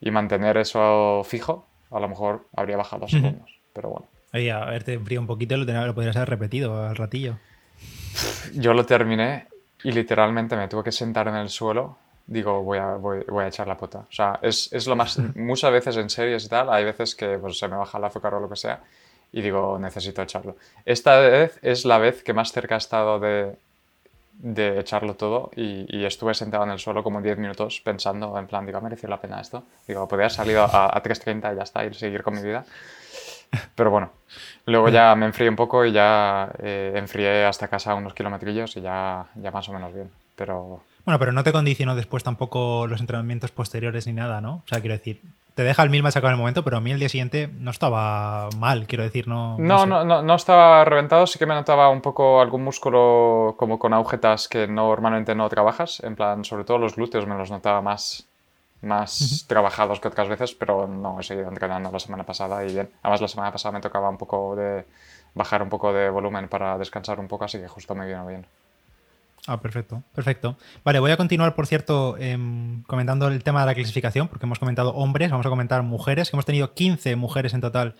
y 0.00 0.10
mantener 0.10 0.56
eso 0.56 1.22
fijo, 1.24 1.66
a 1.92 2.00
lo 2.00 2.08
mejor 2.08 2.46
habría 2.56 2.78
bajado 2.78 3.02
dos 3.02 3.12
segundos 3.12 3.59
pero 3.72 3.90
bueno. 3.90 4.06
Oye, 4.32 4.50
a 4.52 4.64
ver, 4.64 4.84
te 4.84 4.94
enfría 4.94 5.20
un 5.20 5.26
poquito, 5.26 5.56
lo, 5.56 5.64
lo 5.64 5.94
podrías 5.94 6.16
haber 6.16 6.30
repetido 6.30 6.86
al 6.86 6.96
ratillo. 6.96 7.36
Yo 8.54 8.74
lo 8.74 8.86
terminé 8.86 9.46
y 9.82 9.92
literalmente 9.92 10.56
me 10.56 10.68
tuve 10.68 10.84
que 10.84 10.92
sentar 10.92 11.28
en 11.28 11.36
el 11.36 11.48
suelo. 11.48 11.98
Digo, 12.26 12.62
voy 12.62 12.78
a, 12.78 12.94
voy, 12.94 13.24
a 13.42 13.48
echar 13.48 13.66
la 13.66 13.76
pota. 13.76 14.00
O 14.00 14.12
sea, 14.12 14.38
es, 14.42 14.72
es, 14.72 14.86
lo 14.86 14.94
más. 14.94 15.18
Muchas 15.34 15.72
veces 15.72 15.96
en 15.96 16.10
series 16.10 16.44
y 16.44 16.48
tal, 16.48 16.70
hay 16.70 16.84
veces 16.84 17.14
que 17.14 17.38
pues, 17.38 17.58
se 17.58 17.66
me 17.66 17.76
baja 17.76 17.98
el 17.98 18.04
azúcar 18.04 18.34
o 18.34 18.40
lo 18.40 18.48
que 18.48 18.56
sea 18.56 18.80
y 19.32 19.42
digo, 19.42 19.78
necesito 19.78 20.22
echarlo. 20.22 20.56
Esta 20.84 21.18
vez 21.20 21.58
es 21.62 21.84
la 21.84 21.98
vez 21.98 22.22
que 22.22 22.32
más 22.32 22.52
cerca 22.52 22.74
he 22.74 22.78
estado 22.78 23.20
de, 23.20 23.56
de 24.32 24.80
echarlo 24.80 25.14
todo 25.14 25.50
y, 25.54 26.04
estuve 26.04 26.34
sentado 26.34 26.64
en 26.64 26.70
el 26.70 26.78
suelo 26.78 27.02
como 27.02 27.20
10 27.22 27.38
minutos 27.38 27.80
pensando, 27.84 28.36
en 28.38 28.46
plan, 28.46 28.66
digo, 28.66 28.78
¿ha 28.78 28.80
merecido 28.80 29.10
la 29.10 29.20
pena 29.20 29.40
esto? 29.40 29.62
Digo, 29.86 30.08
podría 30.08 30.26
haber 30.26 30.36
salido 30.36 30.64
a, 30.64 30.86
a 30.86 31.02
3.30 31.02 31.52
y 31.52 31.56
ya 31.56 31.62
está, 31.62 31.84
y 31.84 31.94
seguir 31.94 32.22
con 32.22 32.34
mi 32.34 32.42
vida. 32.42 32.64
Pero 33.74 33.90
bueno, 33.90 34.10
luego 34.66 34.88
ya 34.88 35.14
me 35.14 35.26
enfrié 35.26 35.48
un 35.48 35.56
poco 35.56 35.84
y 35.84 35.92
ya 35.92 36.50
eh, 36.58 36.92
enfrié 36.94 37.44
hasta 37.44 37.68
casa 37.68 37.94
unos 37.94 38.14
kilometrillos 38.14 38.76
y 38.76 38.80
ya, 38.80 39.26
ya 39.34 39.50
más 39.50 39.68
o 39.68 39.72
menos 39.72 39.92
bien. 39.92 40.10
Pero... 40.36 40.82
Bueno, 41.04 41.18
pero 41.18 41.32
no 41.32 41.42
te 41.42 41.52
condicionó 41.52 41.94
después 41.94 42.22
tampoco 42.22 42.86
los 42.86 43.00
entrenamientos 43.00 43.50
posteriores 43.50 44.06
ni 44.06 44.12
nada, 44.12 44.40
¿no? 44.40 44.62
O 44.64 44.68
sea, 44.68 44.80
quiero 44.80 44.94
decir, 44.94 45.20
te 45.54 45.64
deja 45.64 45.82
el 45.82 45.90
mil 45.90 46.02
más 46.02 46.16
acá 46.16 46.28
en 46.28 46.34
el 46.34 46.38
momento, 46.38 46.62
pero 46.64 46.76
a 46.76 46.80
mí 46.80 46.90
el 46.90 46.98
día 46.98 47.08
siguiente 47.08 47.50
no 47.58 47.70
estaba 47.70 48.48
mal, 48.56 48.86
quiero 48.86 49.04
decir, 49.04 49.28
no. 49.28 49.58
No, 49.58 49.86
no, 49.86 50.04
no, 50.04 50.22
no, 50.22 50.34
estaba 50.34 50.84
reventado, 50.84 51.26
sí 51.26 51.38
que 51.38 51.46
me 51.46 51.54
notaba 51.54 51.88
un 51.90 52.00
poco 52.00 52.40
algún 52.40 52.62
músculo 52.62 53.56
como 53.58 53.78
con 53.78 53.92
agujetas 53.92 54.48
que 54.48 54.66
normalmente 54.66 55.34
no 55.34 55.48
trabajas, 55.48 56.00
en 56.00 56.16
plan, 56.16 56.44
sobre 56.44 56.64
todo 56.64 56.78
los 56.78 56.96
glúteos 56.96 57.26
me 57.26 57.36
los 57.36 57.50
notaba 57.50 57.82
más, 57.82 58.29
más 58.82 59.44
trabajados 59.46 60.00
que 60.00 60.08
otras 60.08 60.28
veces, 60.28 60.54
pero 60.54 60.86
no 60.86 61.20
he 61.20 61.22
seguido 61.22 61.48
entrenando 61.48 61.90
la 61.90 61.98
semana 61.98 62.24
pasada 62.24 62.64
y 62.64 62.72
bien. 62.72 62.90
Además, 63.02 63.20
la 63.20 63.28
semana 63.28 63.52
pasada 63.52 63.72
me 63.72 63.80
tocaba 63.80 64.08
un 64.08 64.18
poco 64.18 64.56
de 64.56 64.84
bajar 65.34 65.62
un 65.62 65.68
poco 65.68 65.92
de 65.92 66.10
volumen 66.10 66.48
para 66.48 66.78
descansar 66.78 67.20
un 67.20 67.28
poco, 67.28 67.44
así 67.44 67.58
que 67.58 67.68
justo 67.68 67.94
me 67.94 68.06
vino 68.06 68.26
bien. 68.26 68.46
Ah, 69.46 69.60
perfecto, 69.60 70.02
perfecto. 70.14 70.56
Vale, 70.84 71.00
voy 71.00 71.10
a 71.10 71.16
continuar, 71.16 71.54
por 71.54 71.66
cierto, 71.66 72.16
em, 72.18 72.82
comentando 72.84 73.28
el 73.28 73.42
tema 73.42 73.60
de 73.60 73.66
la 73.66 73.74
clasificación, 73.74 74.28
porque 74.28 74.46
hemos 74.46 74.58
comentado 74.58 74.92
hombres, 74.94 75.30
vamos 75.30 75.46
a 75.46 75.50
comentar 75.50 75.82
mujeres, 75.82 76.32
hemos 76.32 76.44
tenido 76.44 76.74
15 76.74 77.16
mujeres 77.16 77.54
en 77.54 77.60
total 77.60 77.94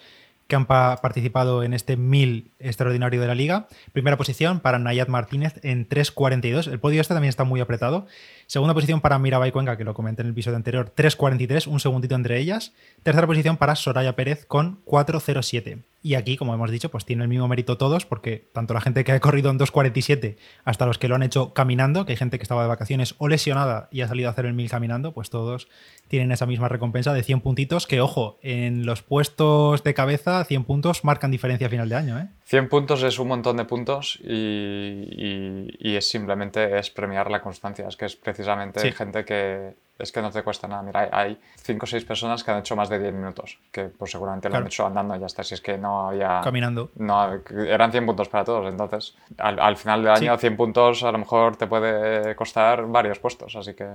que 0.50 0.56
han 0.56 0.66
participado 0.66 1.62
en 1.62 1.72
este 1.72 1.96
1000 1.96 2.50
extraordinario 2.58 3.20
de 3.22 3.26
la 3.26 3.34
liga. 3.34 3.68
Primera 3.92 4.18
posición 4.18 4.60
para 4.60 4.78
Nayat 4.78 5.08
Martínez 5.08 5.54
en 5.62 5.88
3.42. 5.88 6.70
El 6.70 6.78
podio 6.78 7.00
este 7.00 7.14
también 7.14 7.30
está 7.30 7.44
muy 7.44 7.60
apretado. 7.60 8.06
Segunda 8.46 8.74
posición 8.74 9.00
para 9.00 9.18
Mirabai 9.18 9.52
Cuenca, 9.52 9.78
que 9.78 9.84
lo 9.84 9.94
comenté 9.94 10.20
en 10.20 10.26
el 10.26 10.32
episodio 10.32 10.56
anterior, 10.56 10.92
3.43, 10.94 11.66
un 11.66 11.80
segundito 11.80 12.14
entre 12.14 12.38
ellas. 12.38 12.74
Tercera 13.02 13.26
posición 13.26 13.56
para 13.56 13.76
Soraya 13.76 14.14
Pérez 14.14 14.44
con 14.44 14.84
4.07. 14.84 15.89
Y 16.02 16.14
aquí, 16.14 16.38
como 16.38 16.54
hemos 16.54 16.70
dicho, 16.70 16.90
pues 16.90 17.04
tiene 17.04 17.24
el 17.24 17.28
mismo 17.28 17.46
mérito 17.46 17.76
todos, 17.76 18.06
porque 18.06 18.48
tanto 18.52 18.72
la 18.72 18.80
gente 18.80 19.04
que 19.04 19.12
ha 19.12 19.20
corrido 19.20 19.50
en 19.50 19.58
2.47 19.58 20.36
hasta 20.64 20.86
los 20.86 20.96
que 20.96 21.08
lo 21.08 21.14
han 21.14 21.22
hecho 21.22 21.52
caminando, 21.52 22.06
que 22.06 22.12
hay 22.12 22.16
gente 22.16 22.38
que 22.38 22.42
estaba 22.42 22.62
de 22.62 22.68
vacaciones 22.68 23.14
o 23.18 23.28
lesionada 23.28 23.88
y 23.90 24.00
ha 24.00 24.08
salido 24.08 24.28
a 24.28 24.32
hacer 24.32 24.46
el 24.46 24.54
1000 24.54 24.70
caminando, 24.70 25.12
pues 25.12 25.28
todos 25.28 25.68
tienen 26.08 26.32
esa 26.32 26.46
misma 26.46 26.68
recompensa 26.68 27.12
de 27.12 27.22
100 27.22 27.40
puntitos, 27.42 27.86
que 27.86 28.00
ojo, 28.00 28.38
en 28.42 28.86
los 28.86 29.02
puestos 29.02 29.84
de 29.84 29.92
cabeza, 29.92 30.42
100 30.42 30.64
puntos 30.64 31.04
marcan 31.04 31.30
diferencia 31.30 31.66
a 31.66 31.70
final 31.70 31.90
de 31.90 31.94
año. 31.96 32.18
¿eh? 32.18 32.28
100 32.44 32.68
puntos 32.70 33.02
es 33.02 33.18
un 33.18 33.28
montón 33.28 33.58
de 33.58 33.66
puntos 33.66 34.18
y, 34.24 35.68
es 35.96 36.08
simplemente 36.08 36.78
es 36.78 36.88
premiar 36.88 37.30
la 37.30 37.42
constancia. 37.42 37.86
Es 37.86 37.96
que 37.96 38.06
es 38.06 38.16
precisamente 38.16 38.90
gente 38.92 39.24
que 39.24 39.74
es 40.00 40.12
que 40.12 40.22
no 40.22 40.30
te 40.30 40.42
cuesta 40.42 40.66
nada. 40.66 40.82
Mira, 40.82 41.08
hay 41.12 41.38
5 41.62 41.84
o 41.84 41.86
6 41.86 42.04
personas 42.04 42.44
que 42.44 42.50
han 42.50 42.58
hecho 42.58 42.76
más 42.76 42.88
de 42.88 42.98
10 42.98 43.12
minutos, 43.14 43.58
que 43.70 43.84
pues 43.84 44.10
seguramente 44.10 44.48
lo 44.48 44.56
han 44.56 44.66
hecho 44.66 44.86
andando 44.86 45.16
y 45.16 45.20
ya 45.20 45.26
está. 45.26 45.42
Si 45.42 45.54
es 45.54 45.60
que 45.60 45.78
no 45.78 46.08
había... 46.08 46.40
Caminando. 46.42 46.90
No, 46.96 47.40
eran 47.50 47.90
100 47.90 48.06
puntos 48.06 48.28
para 48.28 48.44
todos. 48.44 48.68
Entonces, 48.68 49.16
al, 49.38 49.76
final 49.76 50.02
del 50.02 50.12
año, 50.12 50.36
100 50.36 50.56
puntos 50.56 51.02
a 51.02 51.12
lo 51.12 51.18
mejor 51.18 51.56
te 51.56 51.66
puede 51.66 52.34
costar 52.36 52.86
varios 52.86 53.18
puestos. 53.18 53.56
Así 53.56 53.74
que 53.74 53.86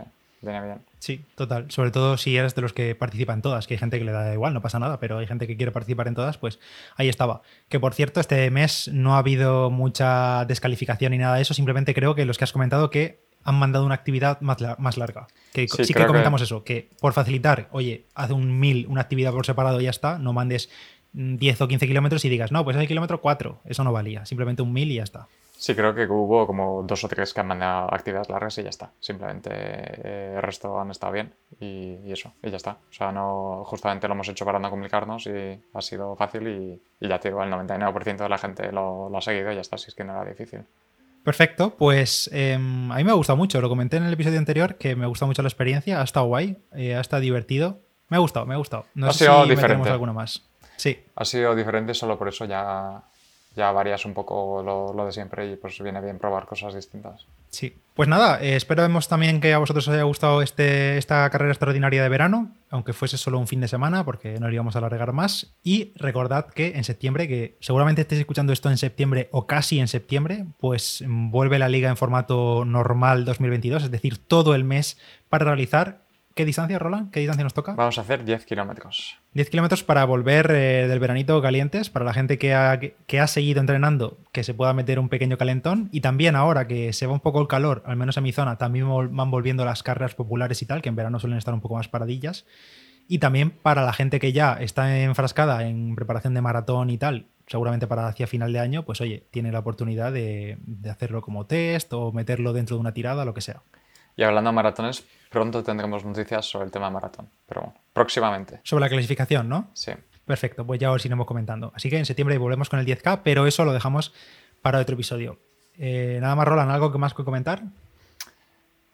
viene 0.41 0.63
bien. 0.63 0.81
Sí, 0.99 1.25
total. 1.35 1.69
Sobre 1.71 1.91
todo 1.91 2.17
si 2.17 2.37
eres 2.37 2.55
de 2.55 2.61
los 2.61 2.73
que 2.73 2.95
participan 2.95 3.41
todas, 3.41 3.67
que 3.67 3.73
hay 3.73 3.77
gente 3.77 3.99
que 3.99 4.05
le 4.05 4.11
da 4.11 4.33
igual, 4.33 4.53
no 4.53 4.61
pasa 4.61 4.79
nada, 4.79 4.99
pero 4.99 5.17
hay 5.17 5.27
gente 5.27 5.47
que 5.47 5.57
quiere 5.57 5.71
participar 5.71 6.07
en 6.07 6.15
todas, 6.15 6.37
pues 6.37 6.59
ahí 6.95 7.09
estaba. 7.09 7.41
Que 7.69 7.79
por 7.79 7.93
cierto, 7.93 8.19
este 8.19 8.49
mes 8.51 8.89
no 8.93 9.15
ha 9.15 9.19
habido 9.19 9.69
mucha 9.69 10.45
descalificación 10.45 11.11
ni 11.11 11.17
nada 11.17 11.35
de 11.35 11.41
eso, 11.41 11.53
simplemente 11.53 11.93
creo 11.93 12.15
que 12.15 12.25
los 12.25 12.37
que 12.37 12.43
has 12.43 12.53
comentado 12.53 12.89
que 12.89 13.24
han 13.45 13.55
mandado 13.55 13.85
una 13.85 13.95
actividad 13.95 14.41
más, 14.41 14.57
más 14.77 14.97
larga. 14.97 15.27
Que 15.53 15.67
sí, 15.67 15.93
que 15.93 16.05
comentamos 16.05 16.41
eso, 16.41 16.63
que 16.63 16.89
por 16.99 17.13
facilitar, 17.13 17.69
oye, 17.71 18.05
haz 18.13 18.31
un 18.31 18.59
mil, 18.59 18.85
una 18.87 19.01
actividad 19.01 19.31
por 19.31 19.45
separado 19.45 19.79
y 19.79 19.85
ya 19.85 19.91
está, 19.91 20.19
no 20.19 20.33
mandes 20.33 20.69
10 21.13 21.61
o 21.61 21.67
15 21.67 21.87
kilómetros 21.87 22.25
y 22.25 22.29
digas, 22.29 22.51
no, 22.51 22.65
pues 22.65 22.75
es 22.75 22.81
el 22.81 22.87
kilómetro 22.87 23.21
4, 23.21 23.61
eso 23.65 23.83
no 23.85 23.93
valía, 23.93 24.25
simplemente 24.25 24.61
un 24.61 24.73
mil 24.73 24.91
y 24.91 24.95
ya 24.95 25.03
está. 25.03 25.27
Sí, 25.57 25.73
creo 25.73 25.95
que 25.95 26.05
hubo 26.05 26.45
como 26.45 26.83
dos 26.83 27.03
o 27.05 27.07
tres 27.07 27.33
que 27.33 27.39
han 27.39 27.47
mandado 27.47 27.93
actividades 27.93 28.29
largas 28.29 28.57
y 28.57 28.63
ya 28.63 28.69
está. 28.69 28.91
Simplemente 28.99 29.49
eh, 29.51 30.33
el 30.35 30.41
resto 30.41 30.79
han 30.79 30.91
estado 30.91 31.13
bien 31.13 31.33
y, 31.59 32.11
eso, 32.11 32.33
y 32.43 32.49
ya 32.49 32.57
está. 32.57 32.71
O 32.89 32.93
sea, 32.93 33.11
no, 33.11 33.63
justamente 33.65 34.07
lo 34.07 34.15
hemos 34.15 34.27
hecho 34.27 34.43
para 34.43 34.59
no 34.59 34.69
complicarnos 34.69 35.27
y 35.27 35.59
ha 35.73 35.81
sido 35.81 36.15
fácil 36.17 36.81
y, 36.99 37.07
ya 37.07 37.19
te 37.19 37.29
digo, 37.29 37.41
el 37.41 37.51
99% 37.51 38.17
de 38.17 38.29
la 38.29 38.37
gente 38.37 38.71
lo, 38.71 39.15
ha 39.15 39.21
seguido 39.21 39.51
y 39.51 39.55
ya 39.55 39.61
está, 39.61 39.77
si 39.77 39.89
es 39.89 39.95
que 39.95 40.03
no 40.03 40.11
era 40.13 40.29
difícil. 40.29 40.65
Perfecto, 41.25 41.75
pues 41.75 42.29
em, 42.31 42.91
a 42.91 42.97
mí 42.97 43.03
me 43.03 43.09
ha 43.09 43.15
gustado 43.15 43.35
mucho, 43.35 43.59
lo 43.59 43.67
comenté 43.67 43.97
en 43.97 44.03
el 44.03 44.13
episodio 44.13 44.37
anterior 44.37 44.75
que 44.75 44.95
me 44.95 45.07
gusta 45.07 45.25
mucho 45.25 45.41
la 45.41 45.47
experiencia, 45.47 45.99
ha 45.99 46.03
estado 46.03 46.27
guay, 46.27 46.59
eh, 46.73 46.95
ha 46.95 47.01
estado 47.01 47.19
divertido, 47.21 47.79
me 48.09 48.17
ha 48.17 48.19
gustado, 48.19 48.45
me 48.45 48.53
ha 48.53 48.57
gustado. 48.57 48.85
No 48.93 49.07
ha 49.07 49.11
sé 49.11 49.25
sido 49.25 49.43
si 49.43 49.49
diferente. 49.49 49.89
alguna 49.89 50.13
más. 50.13 50.43
Sí. 50.77 51.03
Ha 51.15 51.25
sido 51.25 51.55
diferente, 51.55 51.95
solo 51.95 52.19
por 52.19 52.27
eso 52.27 52.45
ya 52.45 53.01
ya 53.55 53.71
varías 53.71 54.05
un 54.05 54.13
poco 54.13 54.61
lo, 54.61 55.05
de 55.05 55.11
siempre 55.11 55.51
y 55.51 55.55
pues 55.55 55.81
viene 55.81 55.99
bien 55.99 56.19
probar 56.19 56.45
cosas 56.45 56.75
distintas. 56.75 57.25
Sí, 57.55 57.73
pues 57.93 58.09
nada, 58.09 58.39
eh, 58.41 58.59
también 59.07 59.39
que 59.39 59.53
a 59.53 59.57
vosotros 59.57 59.87
os 59.87 59.93
haya 59.93 60.03
gustado 60.03 60.41
este, 60.41 60.97
esta 60.97 61.29
carrera 61.29 61.53
extraordinaria 61.53 62.03
de 62.03 62.09
verano, 62.09 62.51
aunque 62.69 62.91
fuese 62.91 63.17
solo 63.17 63.39
un 63.39 63.47
fin 63.47 63.61
de 63.61 63.69
semana, 63.69 64.03
porque 64.03 64.37
no 64.37 64.49
lo 64.49 64.53
íbamos 64.53 64.75
a 64.75 64.79
alargar 64.79 65.13
más. 65.13 65.55
Y 65.63 65.93
recordad 65.95 66.47
que 66.47 66.73
en 66.75 66.83
septiembre, 66.83 67.29
que 67.29 67.55
seguramente 67.61 68.01
estéis 68.01 68.19
escuchando 68.19 68.51
esto 68.51 68.69
en 68.69 68.77
septiembre 68.77 69.29
o 69.31 69.47
casi 69.47 69.79
en 69.79 69.87
septiembre, 69.87 70.45
pues 70.59 71.05
vuelve 71.07 71.57
la 71.57 71.69
liga 71.69 71.89
en 71.89 71.95
formato 71.95 72.65
normal 72.65 73.23
2022, 73.23 73.83
es 73.85 73.91
decir, 73.91 74.17
todo 74.17 74.53
el 74.53 74.65
mes 74.65 74.97
para 75.29 75.45
realizar 75.45 76.04
¿Qué 76.35 76.43
distancia, 76.43 76.77
Roland? 76.77 77.11
¿Qué 77.11 77.21
distancia 77.21 77.45
nos 77.45 77.53
toca? 77.53 77.75
Vamos 77.75 77.97
a 77.97 78.01
hacer 78.01 78.25
10 78.25 78.45
kilómetros. 78.45 79.17
10 79.35 79.49
kilómetros 79.49 79.85
para 79.85 80.03
volver 80.03 80.51
eh, 80.51 80.85
del 80.85 80.99
veranito 80.99 81.41
calientes, 81.41 81.89
para 81.89 82.03
la 82.03 82.13
gente 82.13 82.37
que 82.37 82.53
ha, 82.53 82.77
que 82.77 83.19
ha, 83.21 83.27
seguido 83.27 83.61
entrenando, 83.61 84.17
que 84.33 84.43
se 84.43 84.53
pueda 84.53 84.73
meter 84.73 84.99
un 84.99 85.07
pequeño 85.07 85.37
calentón. 85.37 85.87
Y 85.93 86.01
también 86.01 86.35
ahora 86.35 86.67
que 86.67 86.91
se 86.91 87.07
va 87.07 87.13
un 87.13 87.21
poco 87.21 87.39
el 87.39 87.47
calor, 87.47 87.83
al 87.85 87.95
menos 87.95 88.17
en 88.17 88.23
mi 88.23 88.33
zona, 88.33 88.57
también 88.57 88.85
van 89.15 89.31
volviendo 89.31 89.63
las 89.63 89.81
carreras 89.81 90.13
populares 90.13 90.61
y 90.61 90.65
tal, 90.65 90.81
que 90.81 90.89
en 90.89 90.97
verano 90.97 91.19
suelen 91.19 91.37
estar 91.37 91.53
un 91.53 91.61
poco 91.61 91.75
más 91.75 91.87
paradillas. 91.87 92.45
Y 93.07 93.19
también 93.19 93.51
para 93.51 93.85
la 93.85 93.93
gente 93.93 94.19
que 94.19 94.33
ya 94.33 94.55
está 94.55 94.99
enfrascada 94.99 95.65
en 95.65 95.95
preparación 95.95 96.33
de 96.33 96.41
maratón 96.41 96.89
y 96.89 96.97
tal, 96.97 97.27
seguramente 97.47 97.87
para 97.87 98.09
hacia 98.09 98.27
final 98.27 98.51
de 98.51 98.59
año, 98.59 98.83
pues 98.83 98.99
oye, 98.99 99.23
tiene 99.31 99.53
la 99.53 99.59
oportunidad 99.59 100.11
de, 100.11 100.57
de 100.65 100.89
hacerlo 100.89 101.21
como 101.21 101.45
test 101.45 101.93
o 101.93 102.11
meterlo 102.11 102.51
dentro 102.51 102.75
de 102.75 102.81
una 102.81 102.93
tirada, 102.93 103.23
lo 103.23 103.33
que 103.33 103.39
sea. 103.39 103.61
Y 104.15 104.23
hablando 104.23 104.49
de 104.49 104.55
maratones, 104.55 105.05
pronto 105.29 105.63
tendremos 105.63 106.05
noticias 106.05 106.45
sobre 106.45 106.65
el 106.65 106.71
tema 106.71 106.89
maratón, 106.89 107.29
pero 107.45 107.61
bueno, 107.61 107.79
próximamente. 107.93 108.61
Sobre 108.63 108.81
la 108.81 108.89
clasificación, 108.89 109.49
¿no? 109.49 109.69
Sí. 109.73 109.91
Perfecto, 110.25 110.65
pues 110.65 110.79
ya 110.79 110.91
os 110.91 111.05
iremos 111.05 111.27
comentando. 111.27 111.71
Así 111.75 111.89
que 111.89 111.97
en 111.97 112.05
septiembre 112.05 112.37
volvemos 112.37 112.69
con 112.69 112.79
el 112.79 112.85
10K, 112.85 113.21
pero 113.23 113.45
eso 113.45 113.63
lo 113.63 113.73
dejamos 113.73 114.13
para 114.61 114.79
otro 114.79 114.95
episodio. 114.95 115.37
Eh, 115.77 116.17
nada 116.21 116.35
más, 116.35 116.47
Roland, 116.47 116.71
¿algo 116.71 116.91
que 116.91 116.97
más 116.97 117.13
que 117.13 117.23
comentar? 117.23 117.61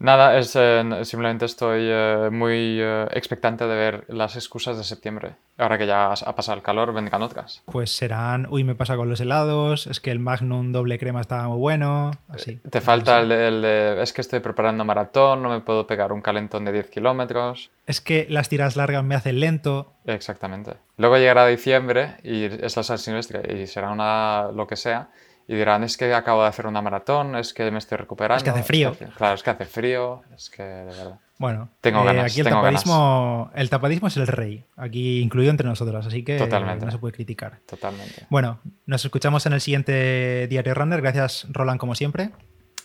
Nada, 0.01 0.39
es, 0.39 0.55
eh, 0.55 0.84
simplemente 1.03 1.46
estoy 1.46 1.81
eh, 1.84 2.29
muy 2.31 2.79
eh, 2.81 3.05
expectante 3.12 3.67
de 3.67 3.75
ver 3.75 4.05
las 4.08 4.36
excusas 4.36 4.75
de 4.75 4.84
septiembre. 4.84 5.36
Ahora 5.60 5.77
que 5.77 5.86
ya 5.86 6.12
ha 6.12 6.36
pasado 6.36 6.58
el 6.58 6.63
calor, 6.63 6.91
vendrán 6.91 7.22
otras. 7.22 7.62
Pues 7.65 7.96
serán, 7.96 8.48
uy, 8.50 8.63
me 8.63 8.74
pasa 8.74 8.96
con 8.96 9.10
los 9.10 9.20
helados, 9.22 9.86
es 9.86 10.00
que 10.00 10.10
el 10.10 10.17
Magnum 10.17 10.72
doble 10.72 10.98
crema 10.98 11.22
estaba 11.22 11.50
muy 11.50 11.60
bueno, 11.60 12.10
así. 12.29 12.55
Te 12.67 12.81
falta 12.81 13.20
el 13.20 13.29
de, 13.29 14.01
es 14.01 14.12
que 14.12 14.22
estoy 14.22 14.39
preparando 14.39 14.84
maratón, 14.84 15.43
no 15.43 15.50
me 15.50 15.60
puedo 15.60 15.86
pegar 15.86 16.12
un 16.12 16.22
calentón 16.22 16.65
de 16.65 16.72
10 16.72 16.89
kilómetros. 16.89 17.70
Es 17.86 18.01
que 18.01 18.25
las 18.27 18.50
tiras 18.50 18.75
largas 18.75 19.03
me 19.03 19.13
hacen 19.13 19.39
lento. 19.39 19.93
Exactamente. 20.05 20.77
Luego 20.98 21.17
llegará 21.17 21.46
diciembre 21.46 22.15
y 22.24 22.46
es 22.46 22.75
la 22.75 22.81
San 22.81 22.98
Silvestre 22.98 23.62
y 23.62 23.67
será 23.67 23.91
una 23.91 24.50
lo 24.51 24.65
que 24.65 24.77
sea 24.77 25.10
y 25.51 25.55
dirán, 25.55 25.84
es 25.84 25.98
que 25.98 26.13
acabo 26.13 26.43
de 26.43 26.48
hacer 26.48 26.65
una 26.65 26.81
maratón, 26.81 27.36
es 27.36 27.53
que 27.53 27.70
me 27.72 27.79
estoy 27.79 27.98
recuperando. 27.98 28.38
Es 28.38 28.43
que 28.43 28.51
hace 28.51 28.63
frío. 28.63 28.96
claro, 29.17 29.36
es 29.36 29.43
que 29.43 29.50
hace 29.50 29.65
frío, 29.65 30.22
es 30.34 30.50
que 30.50 30.63
de 30.63 30.86
verdad. 30.86 31.20
Bueno, 31.39 31.72
tengo 31.81 32.03
eh, 32.03 32.05
ganas, 32.05 32.31
aquí 32.31 32.39
el 32.39 32.48
tapadismo, 32.48 33.51
el 33.53 33.70
tapadismo 33.70 34.08
es 34.08 34.15
el 34.15 34.27
rey, 34.27 34.63
aquí 34.77 35.20
incluido 35.20 35.51
entre 35.51 35.67
nosotros, 35.67 36.05
así 36.05 36.24
que 36.24 36.39
no 36.39 36.89
se 36.89 36.98
puede 37.00 37.13
criticar. 37.13 37.60
Totalmente. 37.65 38.27
Bueno, 38.29 38.62
nos 38.86 39.03
escuchamos 39.03 39.46
en 39.46 39.51
el 39.51 39.60
siguiente 39.60 40.48
Diario 40.48 40.74
Runner. 40.74 41.01
Gracias, 41.01 41.46
Roland, 41.50 41.81
como 41.81 41.96
siempre. 41.96 42.29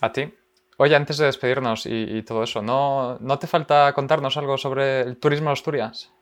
A 0.00 0.10
ti. 0.10 0.34
Oye, 0.76 0.96
antes 0.96 1.18
de 1.18 1.26
despedirnos 1.26 1.86
y, 1.86 2.18
y 2.18 2.22
todo 2.24 2.42
eso, 2.42 2.62
¿no, 2.62 3.16
¿no 3.20 3.38
te 3.38 3.46
falta 3.46 3.92
contarnos 3.92 4.36
algo 4.38 4.58
sobre 4.58 5.02
el 5.02 5.18
turismo 5.18 5.50
de 5.50 5.52
Asturias? 5.52 6.12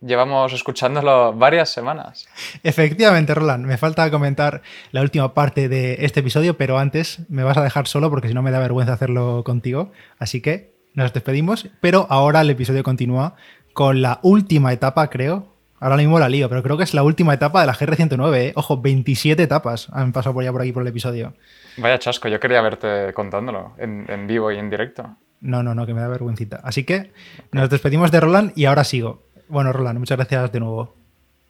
Llevamos 0.00 0.52
escuchándolo 0.52 1.32
varias 1.32 1.70
semanas. 1.70 2.28
Efectivamente, 2.62 3.34
Roland, 3.34 3.66
me 3.66 3.76
falta 3.78 4.08
comentar 4.12 4.62
la 4.92 5.02
última 5.02 5.34
parte 5.34 5.68
de 5.68 5.96
este 6.04 6.20
episodio, 6.20 6.56
pero 6.56 6.78
antes 6.78 7.20
me 7.28 7.42
vas 7.42 7.56
a 7.56 7.64
dejar 7.64 7.88
solo 7.88 8.08
porque 8.08 8.28
si 8.28 8.34
no 8.34 8.42
me 8.42 8.52
da 8.52 8.60
vergüenza 8.60 8.92
hacerlo 8.92 9.42
contigo. 9.42 9.90
Así 10.20 10.40
que 10.40 10.72
nos 10.94 11.12
despedimos, 11.12 11.68
pero 11.80 12.06
ahora 12.10 12.42
el 12.42 12.50
episodio 12.50 12.84
continúa 12.84 13.34
con 13.72 14.00
la 14.00 14.20
última 14.22 14.72
etapa, 14.72 15.10
creo. 15.10 15.54
Ahora 15.80 15.96
mismo 15.96 16.18
la 16.20 16.28
lío, 16.28 16.48
pero 16.48 16.62
creo 16.62 16.76
que 16.76 16.84
es 16.84 16.94
la 16.94 17.02
última 17.02 17.34
etapa 17.34 17.60
de 17.60 17.66
la 17.66 17.74
GR109. 17.74 18.36
¿eh? 18.36 18.52
Ojo, 18.54 18.80
27 18.80 19.42
etapas 19.42 19.88
han 19.92 20.12
pasado 20.12 20.34
por 20.34 20.44
ya 20.44 20.52
por 20.52 20.62
aquí 20.62 20.70
por 20.70 20.82
el 20.82 20.88
episodio. 20.88 21.34
Vaya 21.76 21.98
chasco, 21.98 22.28
yo 22.28 22.38
quería 22.38 22.60
verte 22.62 23.12
contándolo 23.14 23.74
en, 23.78 24.04
en 24.08 24.28
vivo 24.28 24.52
y 24.52 24.58
en 24.58 24.70
directo. 24.70 25.16
No, 25.40 25.62
no, 25.62 25.74
no, 25.74 25.86
que 25.86 25.94
me 25.94 26.00
da 26.00 26.08
vergüencita. 26.08 26.60
Así 26.64 26.84
que 26.84 27.12
nos 27.52 27.70
despedimos 27.70 28.10
de 28.10 28.20
Roland 28.20 28.52
y 28.56 28.64
ahora 28.64 28.82
sigo. 28.84 29.22
Bueno, 29.48 29.72
Roland, 29.72 29.98
muchas 29.98 30.16
gracias 30.18 30.52
de 30.52 30.60
nuevo. 30.60 30.94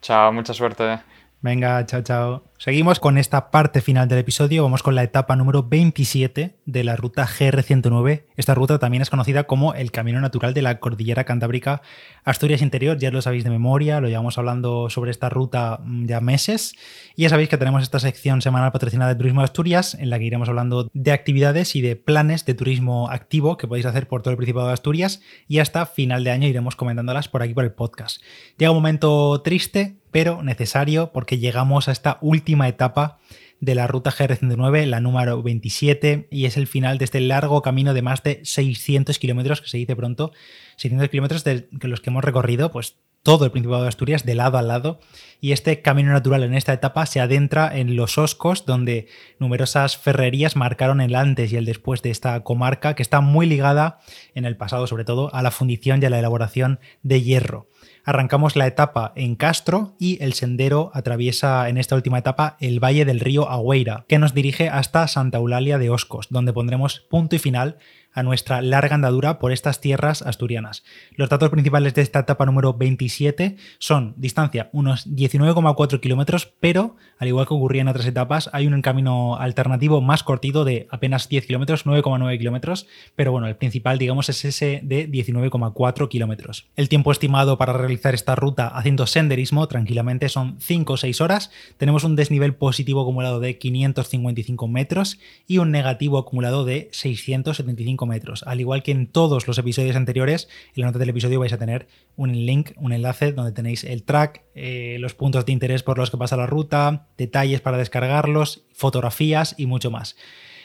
Chao, 0.00 0.33
mucha 0.33 0.55
suerte. 0.55 1.00
Venga, 1.40 1.87
chao, 1.87 2.02
chao. 2.02 2.45
Seguimos 2.59 2.99
con 2.99 3.16
esta 3.16 3.52
parte 3.52 3.80
final 3.80 4.09
del 4.09 4.18
episodio. 4.18 4.64
Vamos 4.64 4.83
con 4.83 4.97
la 4.97 5.04
etapa 5.04 5.37
número 5.37 5.62
27 5.62 6.57
de 6.66 6.85
la 6.85 6.97
ruta 6.97 7.25
GR109. 7.25 8.25
Esta 8.37 8.57
ruta 8.57 8.80
también 8.80 9.02
es 9.02 9.11
conocida 9.11 9.45
como 9.45 9.75
el 9.75 9.92
Camino 9.92 10.21
Natural 10.21 10.52
de 10.52 10.62
la 10.62 10.80
Cordillera 10.80 11.23
Cantábrica 11.23 11.80
Asturias 12.25 12.61
Interior. 12.61 12.99
Ya 12.99 13.12
lo 13.12 13.23
sabéis 13.23 13.45
de 13.45 13.50
memoria, 13.50 14.00
lo 14.00 14.09
llevamos 14.09 14.37
hablando 14.37 14.90
sobre 14.90 15.12
esta 15.12 15.28
ruta 15.28 15.78
mm, 15.85 16.07
ya 16.07 16.21
meses. 16.21 16.75
Y 17.14 17.23
ya 17.23 17.28
sabéis 17.28 17.49
que 17.49 17.57
tenemos 17.57 17.85
esta 17.85 18.00
sección 18.00 18.42
semanal 18.42 18.73
patrocinada 18.73 19.14
de 19.14 19.18
Turismo 19.18 19.40
de 19.42 19.45
Asturias, 19.45 19.95
en 19.95 20.11
la 20.11 20.18
que 20.18 20.25
iremos 20.25 20.49
hablando 20.49 20.90
de 20.92 21.12
actividades 21.12 21.76
y 21.76 21.83
de 21.83 21.95
planes 21.95 22.45
de 22.47 22.54
turismo 22.54 23.09
activo 23.11 23.57
que 23.57 23.68
podéis 23.68 23.87
hacer 23.87 24.09
por 24.09 24.23
todo 24.23 24.33
el 24.33 24.37
Principado 24.37 24.66
de 24.66 24.73
Asturias. 24.73 25.21
Y 25.47 25.61
hasta 25.61 25.87
final 25.87 26.25
de 26.25 26.33
año 26.33 26.49
iremos 26.49 26.75
comentándolas 26.75 27.28
por 27.28 27.42
aquí 27.42 27.54
por 27.54 27.62
el 27.62 27.71
podcast. 27.71 28.21
Llega 28.57 28.73
un 28.73 28.78
momento 28.78 29.40
triste 29.42 29.98
pero 30.10 30.42
necesario 30.42 31.12
porque 31.12 31.38
llegamos 31.38 31.88
a 31.88 31.92
esta 31.92 32.18
última 32.20 32.68
etapa 32.68 33.18
de 33.60 33.74
la 33.74 33.86
ruta 33.86 34.10
GR109, 34.10 34.86
la 34.86 35.00
número 35.00 35.42
27, 35.42 36.28
y 36.30 36.44
es 36.44 36.56
el 36.56 36.66
final 36.66 36.98
de 36.98 37.04
este 37.04 37.20
largo 37.20 37.60
camino 37.62 37.92
de 37.92 38.02
más 38.02 38.22
de 38.22 38.40
600 38.44 39.18
kilómetros, 39.18 39.60
que 39.60 39.68
se 39.68 39.78
dice 39.78 39.96
pronto, 39.96 40.32
600 40.76 41.08
kilómetros 41.08 41.44
de 41.44 41.66
los 41.72 42.00
que 42.00 42.10
hemos 42.10 42.24
recorrido, 42.24 42.70
pues 42.70 42.96
todo 43.22 43.44
el 43.44 43.50
Principado 43.50 43.82
de 43.82 43.88
Asturias 43.88 44.24
de 44.24 44.34
lado 44.34 44.58
a 44.58 44.62
lado 44.62 45.00
y 45.40 45.52
este 45.52 45.82
camino 45.82 46.12
natural 46.12 46.42
en 46.44 46.54
esta 46.54 46.72
etapa 46.72 47.04
se 47.06 47.20
adentra 47.20 47.76
en 47.76 47.96
los 47.96 48.16
Oscos 48.16 48.64
donde 48.64 49.08
numerosas 49.38 49.96
ferrerías 49.96 50.56
marcaron 50.56 51.00
el 51.00 51.14
antes 51.14 51.52
y 51.52 51.56
el 51.56 51.64
después 51.64 52.00
de 52.02 52.10
esta 52.10 52.40
comarca 52.40 52.94
que 52.94 53.02
está 53.02 53.20
muy 53.20 53.46
ligada 53.46 54.00
en 54.34 54.44
el 54.44 54.56
pasado 54.56 54.86
sobre 54.86 55.04
todo 55.04 55.34
a 55.34 55.42
la 55.42 55.50
fundición 55.50 56.02
y 56.02 56.06
a 56.06 56.10
la 56.10 56.18
elaboración 56.18 56.80
de 57.02 57.22
hierro. 57.22 57.68
Arrancamos 58.08 58.56
la 58.56 58.66
etapa 58.66 59.12
en 59.16 59.34
Castro 59.34 59.94
y 59.98 60.16
el 60.24 60.32
sendero 60.32 60.90
atraviesa 60.94 61.68
en 61.68 61.76
esta 61.76 61.94
última 61.94 62.16
etapa 62.16 62.56
el 62.58 62.82
valle 62.82 63.04
del 63.04 63.20
río 63.20 63.50
Agüeira, 63.50 64.06
que 64.08 64.18
nos 64.18 64.32
dirige 64.32 64.70
hasta 64.70 65.06
Santa 65.08 65.36
Eulalia 65.36 65.76
de 65.76 65.90
Oscos, 65.90 66.28
donde 66.30 66.54
pondremos 66.54 67.00
punto 67.10 67.36
y 67.36 67.38
final 67.38 67.76
a 68.18 68.25
nuestra 68.25 68.60
larga 68.62 68.96
andadura 68.96 69.38
por 69.38 69.52
estas 69.52 69.80
tierras 69.80 70.22
asturianas. 70.22 70.82
Los 71.14 71.28
datos 71.28 71.50
principales 71.50 71.94
de 71.94 72.02
esta 72.02 72.18
etapa 72.18 72.44
número 72.46 72.75
27 72.75 73.56
son 73.78 74.14
distancia 74.16 74.70
unos 74.72 75.06
19,4 75.08 76.00
kilómetros, 76.00 76.52
pero 76.58 76.96
al 77.18 77.28
igual 77.28 77.46
que 77.46 77.54
ocurría 77.54 77.82
en 77.82 77.88
otras 77.88 78.06
etapas, 78.06 78.50
hay 78.52 78.66
un 78.66 78.82
camino 78.82 79.37
alternativo 79.37 80.00
más 80.00 80.25
cortito 80.25 80.64
de 80.64 80.88
apenas 80.90 81.28
10 81.28 81.46
kilómetros, 81.46 81.87
9,9 81.87 82.38
kilómetros, 82.38 82.87
pero 83.14 83.30
bueno, 83.30 83.46
el 83.46 83.54
principal 83.54 83.98
digamos 83.98 84.28
es 84.28 84.44
ese 84.44 84.80
de 84.82 85.08
19,4 85.08 86.08
kilómetros. 86.08 86.66
El 86.75 86.88
tiempo 86.88 87.12
estimado 87.12 87.56
para 87.56 87.72
realizar 87.72 88.14
esta 88.14 88.34
ruta 88.34 88.66
haciendo 88.66 89.06
senderismo 89.06 89.68
tranquilamente 89.68 90.28
son 90.28 90.56
5 90.58 90.92
o 90.92 90.96
6 90.96 91.20
horas. 91.20 91.52
Tenemos 91.76 92.02
un 92.02 92.16
desnivel 92.16 92.56
positivo 92.56 93.02
acumulado 93.02 93.38
de 93.38 93.58
555 93.58 94.66
metros 94.66 95.20
y 95.46 95.58
un 95.58 95.70
negativo 95.70 96.18
acumulado 96.18 96.64
de 96.64 96.88
675 96.90 98.06
metros. 98.06 98.07
Al 98.46 98.60
igual 98.60 98.82
que 98.82 98.92
en 98.92 99.06
todos 99.06 99.46
los 99.46 99.58
episodios 99.58 99.96
anteriores, 99.96 100.48
en 100.74 100.82
la 100.82 100.86
nota 100.88 100.98
del 100.98 101.10
episodio 101.10 101.40
vais 101.40 101.52
a 101.52 101.58
tener 101.58 101.88
un 102.16 102.32
link, 102.32 102.72
un 102.76 102.92
enlace 102.92 103.32
donde 103.32 103.52
tenéis 103.52 103.84
el 103.84 104.02
track, 104.02 104.42
eh, 104.54 104.96
los 105.00 105.14
puntos 105.14 105.46
de 105.46 105.52
interés 105.52 105.82
por 105.82 105.98
los 105.98 106.10
que 106.10 106.16
pasa 106.16 106.36
la 106.36 106.46
ruta, 106.46 107.06
detalles 107.16 107.60
para 107.60 107.78
descargarlos, 107.78 108.64
fotografías 108.72 109.54
y 109.58 109.66
mucho 109.66 109.90
más. 109.90 110.16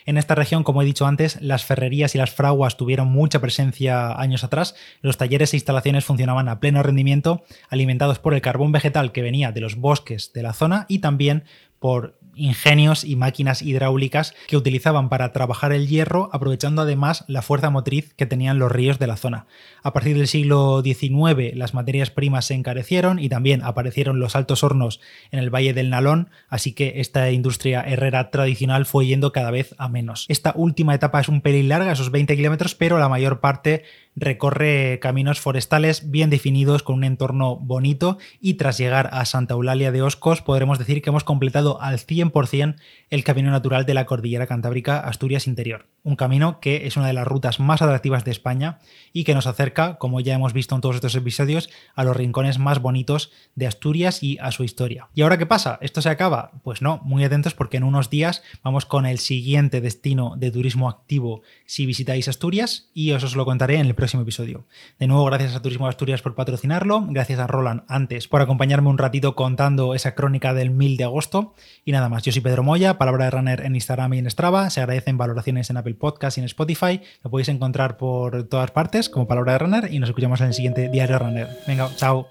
En 0.05 0.17
esta 0.17 0.35
región, 0.35 0.63
como 0.63 0.81
he 0.81 0.85
dicho 0.85 1.05
antes, 1.05 1.41
las 1.41 1.63
ferrerías 1.63 2.13
y 2.15 2.17
las 2.17 2.31
fraguas 2.31 2.75
tuvieron 2.75 3.07
mucha 3.07 3.39
presencia 3.39 4.19
años 4.19 4.43
atrás. 4.43 4.75
Los 5.01 5.17
talleres 5.17 5.53
e 5.53 5.57
instalaciones 5.57 6.03
funcionaban 6.03 6.49
a 6.49 6.59
pleno 6.59 6.83
rendimiento, 6.83 7.43
alimentados 7.69 8.19
por 8.19 8.33
el 8.33 8.41
carbón 8.41 8.71
vegetal 8.71 9.11
que 9.11 9.21
venía 9.21 9.51
de 9.51 9.61
los 9.61 9.75
bosques 9.75 10.33
de 10.33 10.43
la 10.43 10.53
zona 10.53 10.85
y 10.89 10.99
también 10.99 11.45
por 11.79 12.17
ingenios 12.35 13.03
y 13.03 13.15
máquinas 13.15 13.61
hidráulicas 13.61 14.33
que 14.47 14.57
utilizaban 14.57 15.09
para 15.09 15.31
trabajar 15.31 15.71
el 15.71 15.87
hierro, 15.87 16.29
aprovechando 16.33 16.81
además 16.81 17.25
la 17.27 17.41
fuerza 17.41 17.69
motriz 17.69 18.13
que 18.15 18.25
tenían 18.25 18.59
los 18.59 18.71
ríos 18.71 18.99
de 18.99 19.07
la 19.07 19.17
zona. 19.17 19.45
A 19.81 19.93
partir 19.93 20.17
del 20.17 20.27
siglo 20.27 20.81
XIX 20.83 21.55
las 21.55 21.73
materias 21.73 22.09
primas 22.09 22.45
se 22.45 22.53
encarecieron 22.53 23.19
y 23.19 23.29
también 23.29 23.61
aparecieron 23.63 24.19
los 24.19 24.35
altos 24.35 24.63
hornos 24.63 24.99
en 25.31 25.39
el 25.39 25.49
Valle 25.49 25.73
del 25.73 25.89
Nalón, 25.89 26.29
así 26.49 26.73
que 26.73 26.93
esta 26.97 27.31
industria 27.31 27.81
herrera 27.81 28.31
tradicional 28.31 28.85
fue 28.85 29.05
yendo 29.05 29.31
cada 29.31 29.51
vez 29.51 29.75
a 29.77 29.89
menos. 29.89 30.25
Esta 30.29 30.53
última 30.55 30.95
etapa 30.95 31.19
es 31.19 31.29
un 31.29 31.41
pelín 31.41 31.69
larga, 31.69 31.91
esos 31.91 32.11
20 32.11 32.35
kilómetros, 32.35 32.75
pero 32.75 32.97
la 32.97 33.09
mayor 33.09 33.39
parte 33.39 33.83
recorre 34.15 34.99
caminos 35.01 35.39
forestales 35.39 36.11
bien 36.11 36.29
definidos 36.29 36.83
con 36.83 36.95
un 36.95 37.03
entorno 37.03 37.57
bonito 37.57 38.17
y 38.39 38.55
tras 38.55 38.77
llegar 38.77 39.09
a 39.11 39.25
Santa 39.25 39.53
Eulalia 39.53 39.91
de 39.91 40.01
Oscos 40.01 40.41
podremos 40.41 40.79
decir 40.79 41.01
que 41.01 41.09
hemos 41.09 41.23
completado 41.23 41.81
al 41.81 41.97
100% 41.97 42.75
el 43.09 43.23
camino 43.23 43.51
natural 43.51 43.85
de 43.85 43.93
la 43.93 44.05
cordillera 44.05 44.47
cantábrica 44.47 44.99
Asturias 44.99 45.47
Interior. 45.47 45.87
Un 46.03 46.15
camino 46.15 46.59
que 46.59 46.85
es 46.85 46.97
una 46.97 47.07
de 47.07 47.13
las 47.13 47.27
rutas 47.27 47.59
más 47.59 47.81
atractivas 47.81 48.25
de 48.25 48.31
España 48.31 48.79
y 49.13 49.23
que 49.23 49.33
nos 49.33 49.47
acerca, 49.47 49.97
como 49.97 50.19
ya 50.19 50.33
hemos 50.33 50.53
visto 50.53 50.75
en 50.75 50.81
todos 50.81 50.95
estos 50.95 51.15
episodios, 51.15 51.69
a 51.95 52.03
los 52.03 52.15
rincones 52.15 52.59
más 52.59 52.79
bonitos 52.79 53.31
de 53.55 53.67
Asturias 53.67 54.21
y 54.21 54.37
a 54.39 54.51
su 54.51 54.63
historia. 54.63 55.07
¿Y 55.15 55.21
ahora 55.21 55.37
qué 55.37 55.45
pasa? 55.45 55.77
¿Esto 55.81 56.01
se 56.01 56.09
acaba? 56.09 56.51
Pues 56.63 56.81
no, 56.81 56.99
muy 57.03 57.23
atentos 57.23 57.53
porque 57.53 57.77
en 57.77 57.83
unos 57.83 58.09
días 58.09 58.43
vamos 58.63 58.85
con 58.85 59.05
el 59.05 59.17
siguiente 59.17 59.79
destino 59.79 60.35
de 60.37 60.51
turismo 60.51 60.89
activo 60.89 61.41
si 61.65 61.85
visitáis 61.85 62.27
Asturias 62.27 62.89
y 62.93 63.11
os 63.11 63.35
lo 63.35 63.45
contaré 63.45 63.75
en 63.75 63.87
el 63.87 63.95
próximo 64.03 64.23
episodio. 64.23 64.65
De 64.99 65.07
nuevo, 65.07 65.23
gracias 65.23 65.55
a 65.55 65.61
Turismo 65.61 65.87
Asturias 65.87 66.21
por 66.21 66.35
patrocinarlo, 66.35 67.05
gracias 67.07 67.39
a 67.39 67.47
Roland 67.47 67.83
antes 67.87 68.27
por 68.27 68.41
acompañarme 68.41 68.89
un 68.89 68.97
ratito 68.97 69.33
contando 69.33 69.95
esa 69.95 70.13
crónica 70.13 70.53
del 70.53 70.71
1000 70.71 70.97
de 70.97 71.03
agosto 71.05 71.53
y 71.85 71.93
nada 71.93 72.09
más. 72.09 72.21
Yo 72.23 72.33
soy 72.33 72.41
Pedro 72.41 72.63
Moya, 72.63 72.97
palabra 72.97 73.23
de 73.23 73.31
runner 73.31 73.61
en 73.61 73.75
Instagram 73.75 74.13
y 74.15 74.17
en 74.19 74.29
Strava, 74.29 74.69
se 74.71 74.81
agradecen 74.81 75.17
valoraciones 75.17 75.69
en 75.69 75.77
Apple 75.77 75.93
Podcast 75.93 76.37
y 76.37 76.41
en 76.41 76.47
Spotify, 76.47 76.99
lo 77.23 77.31
podéis 77.31 77.47
encontrar 77.47 77.95
por 77.95 78.43
todas 78.49 78.71
partes 78.71 79.07
como 79.07 79.25
palabra 79.25 79.53
de 79.53 79.59
runner 79.59 79.93
y 79.93 79.99
nos 79.99 80.09
escuchamos 80.09 80.41
en 80.41 80.47
el 80.47 80.53
siguiente 80.53 80.89
diario 80.89 81.17
runner. 81.19 81.47
Venga, 81.65 81.89
chao. 81.95 82.27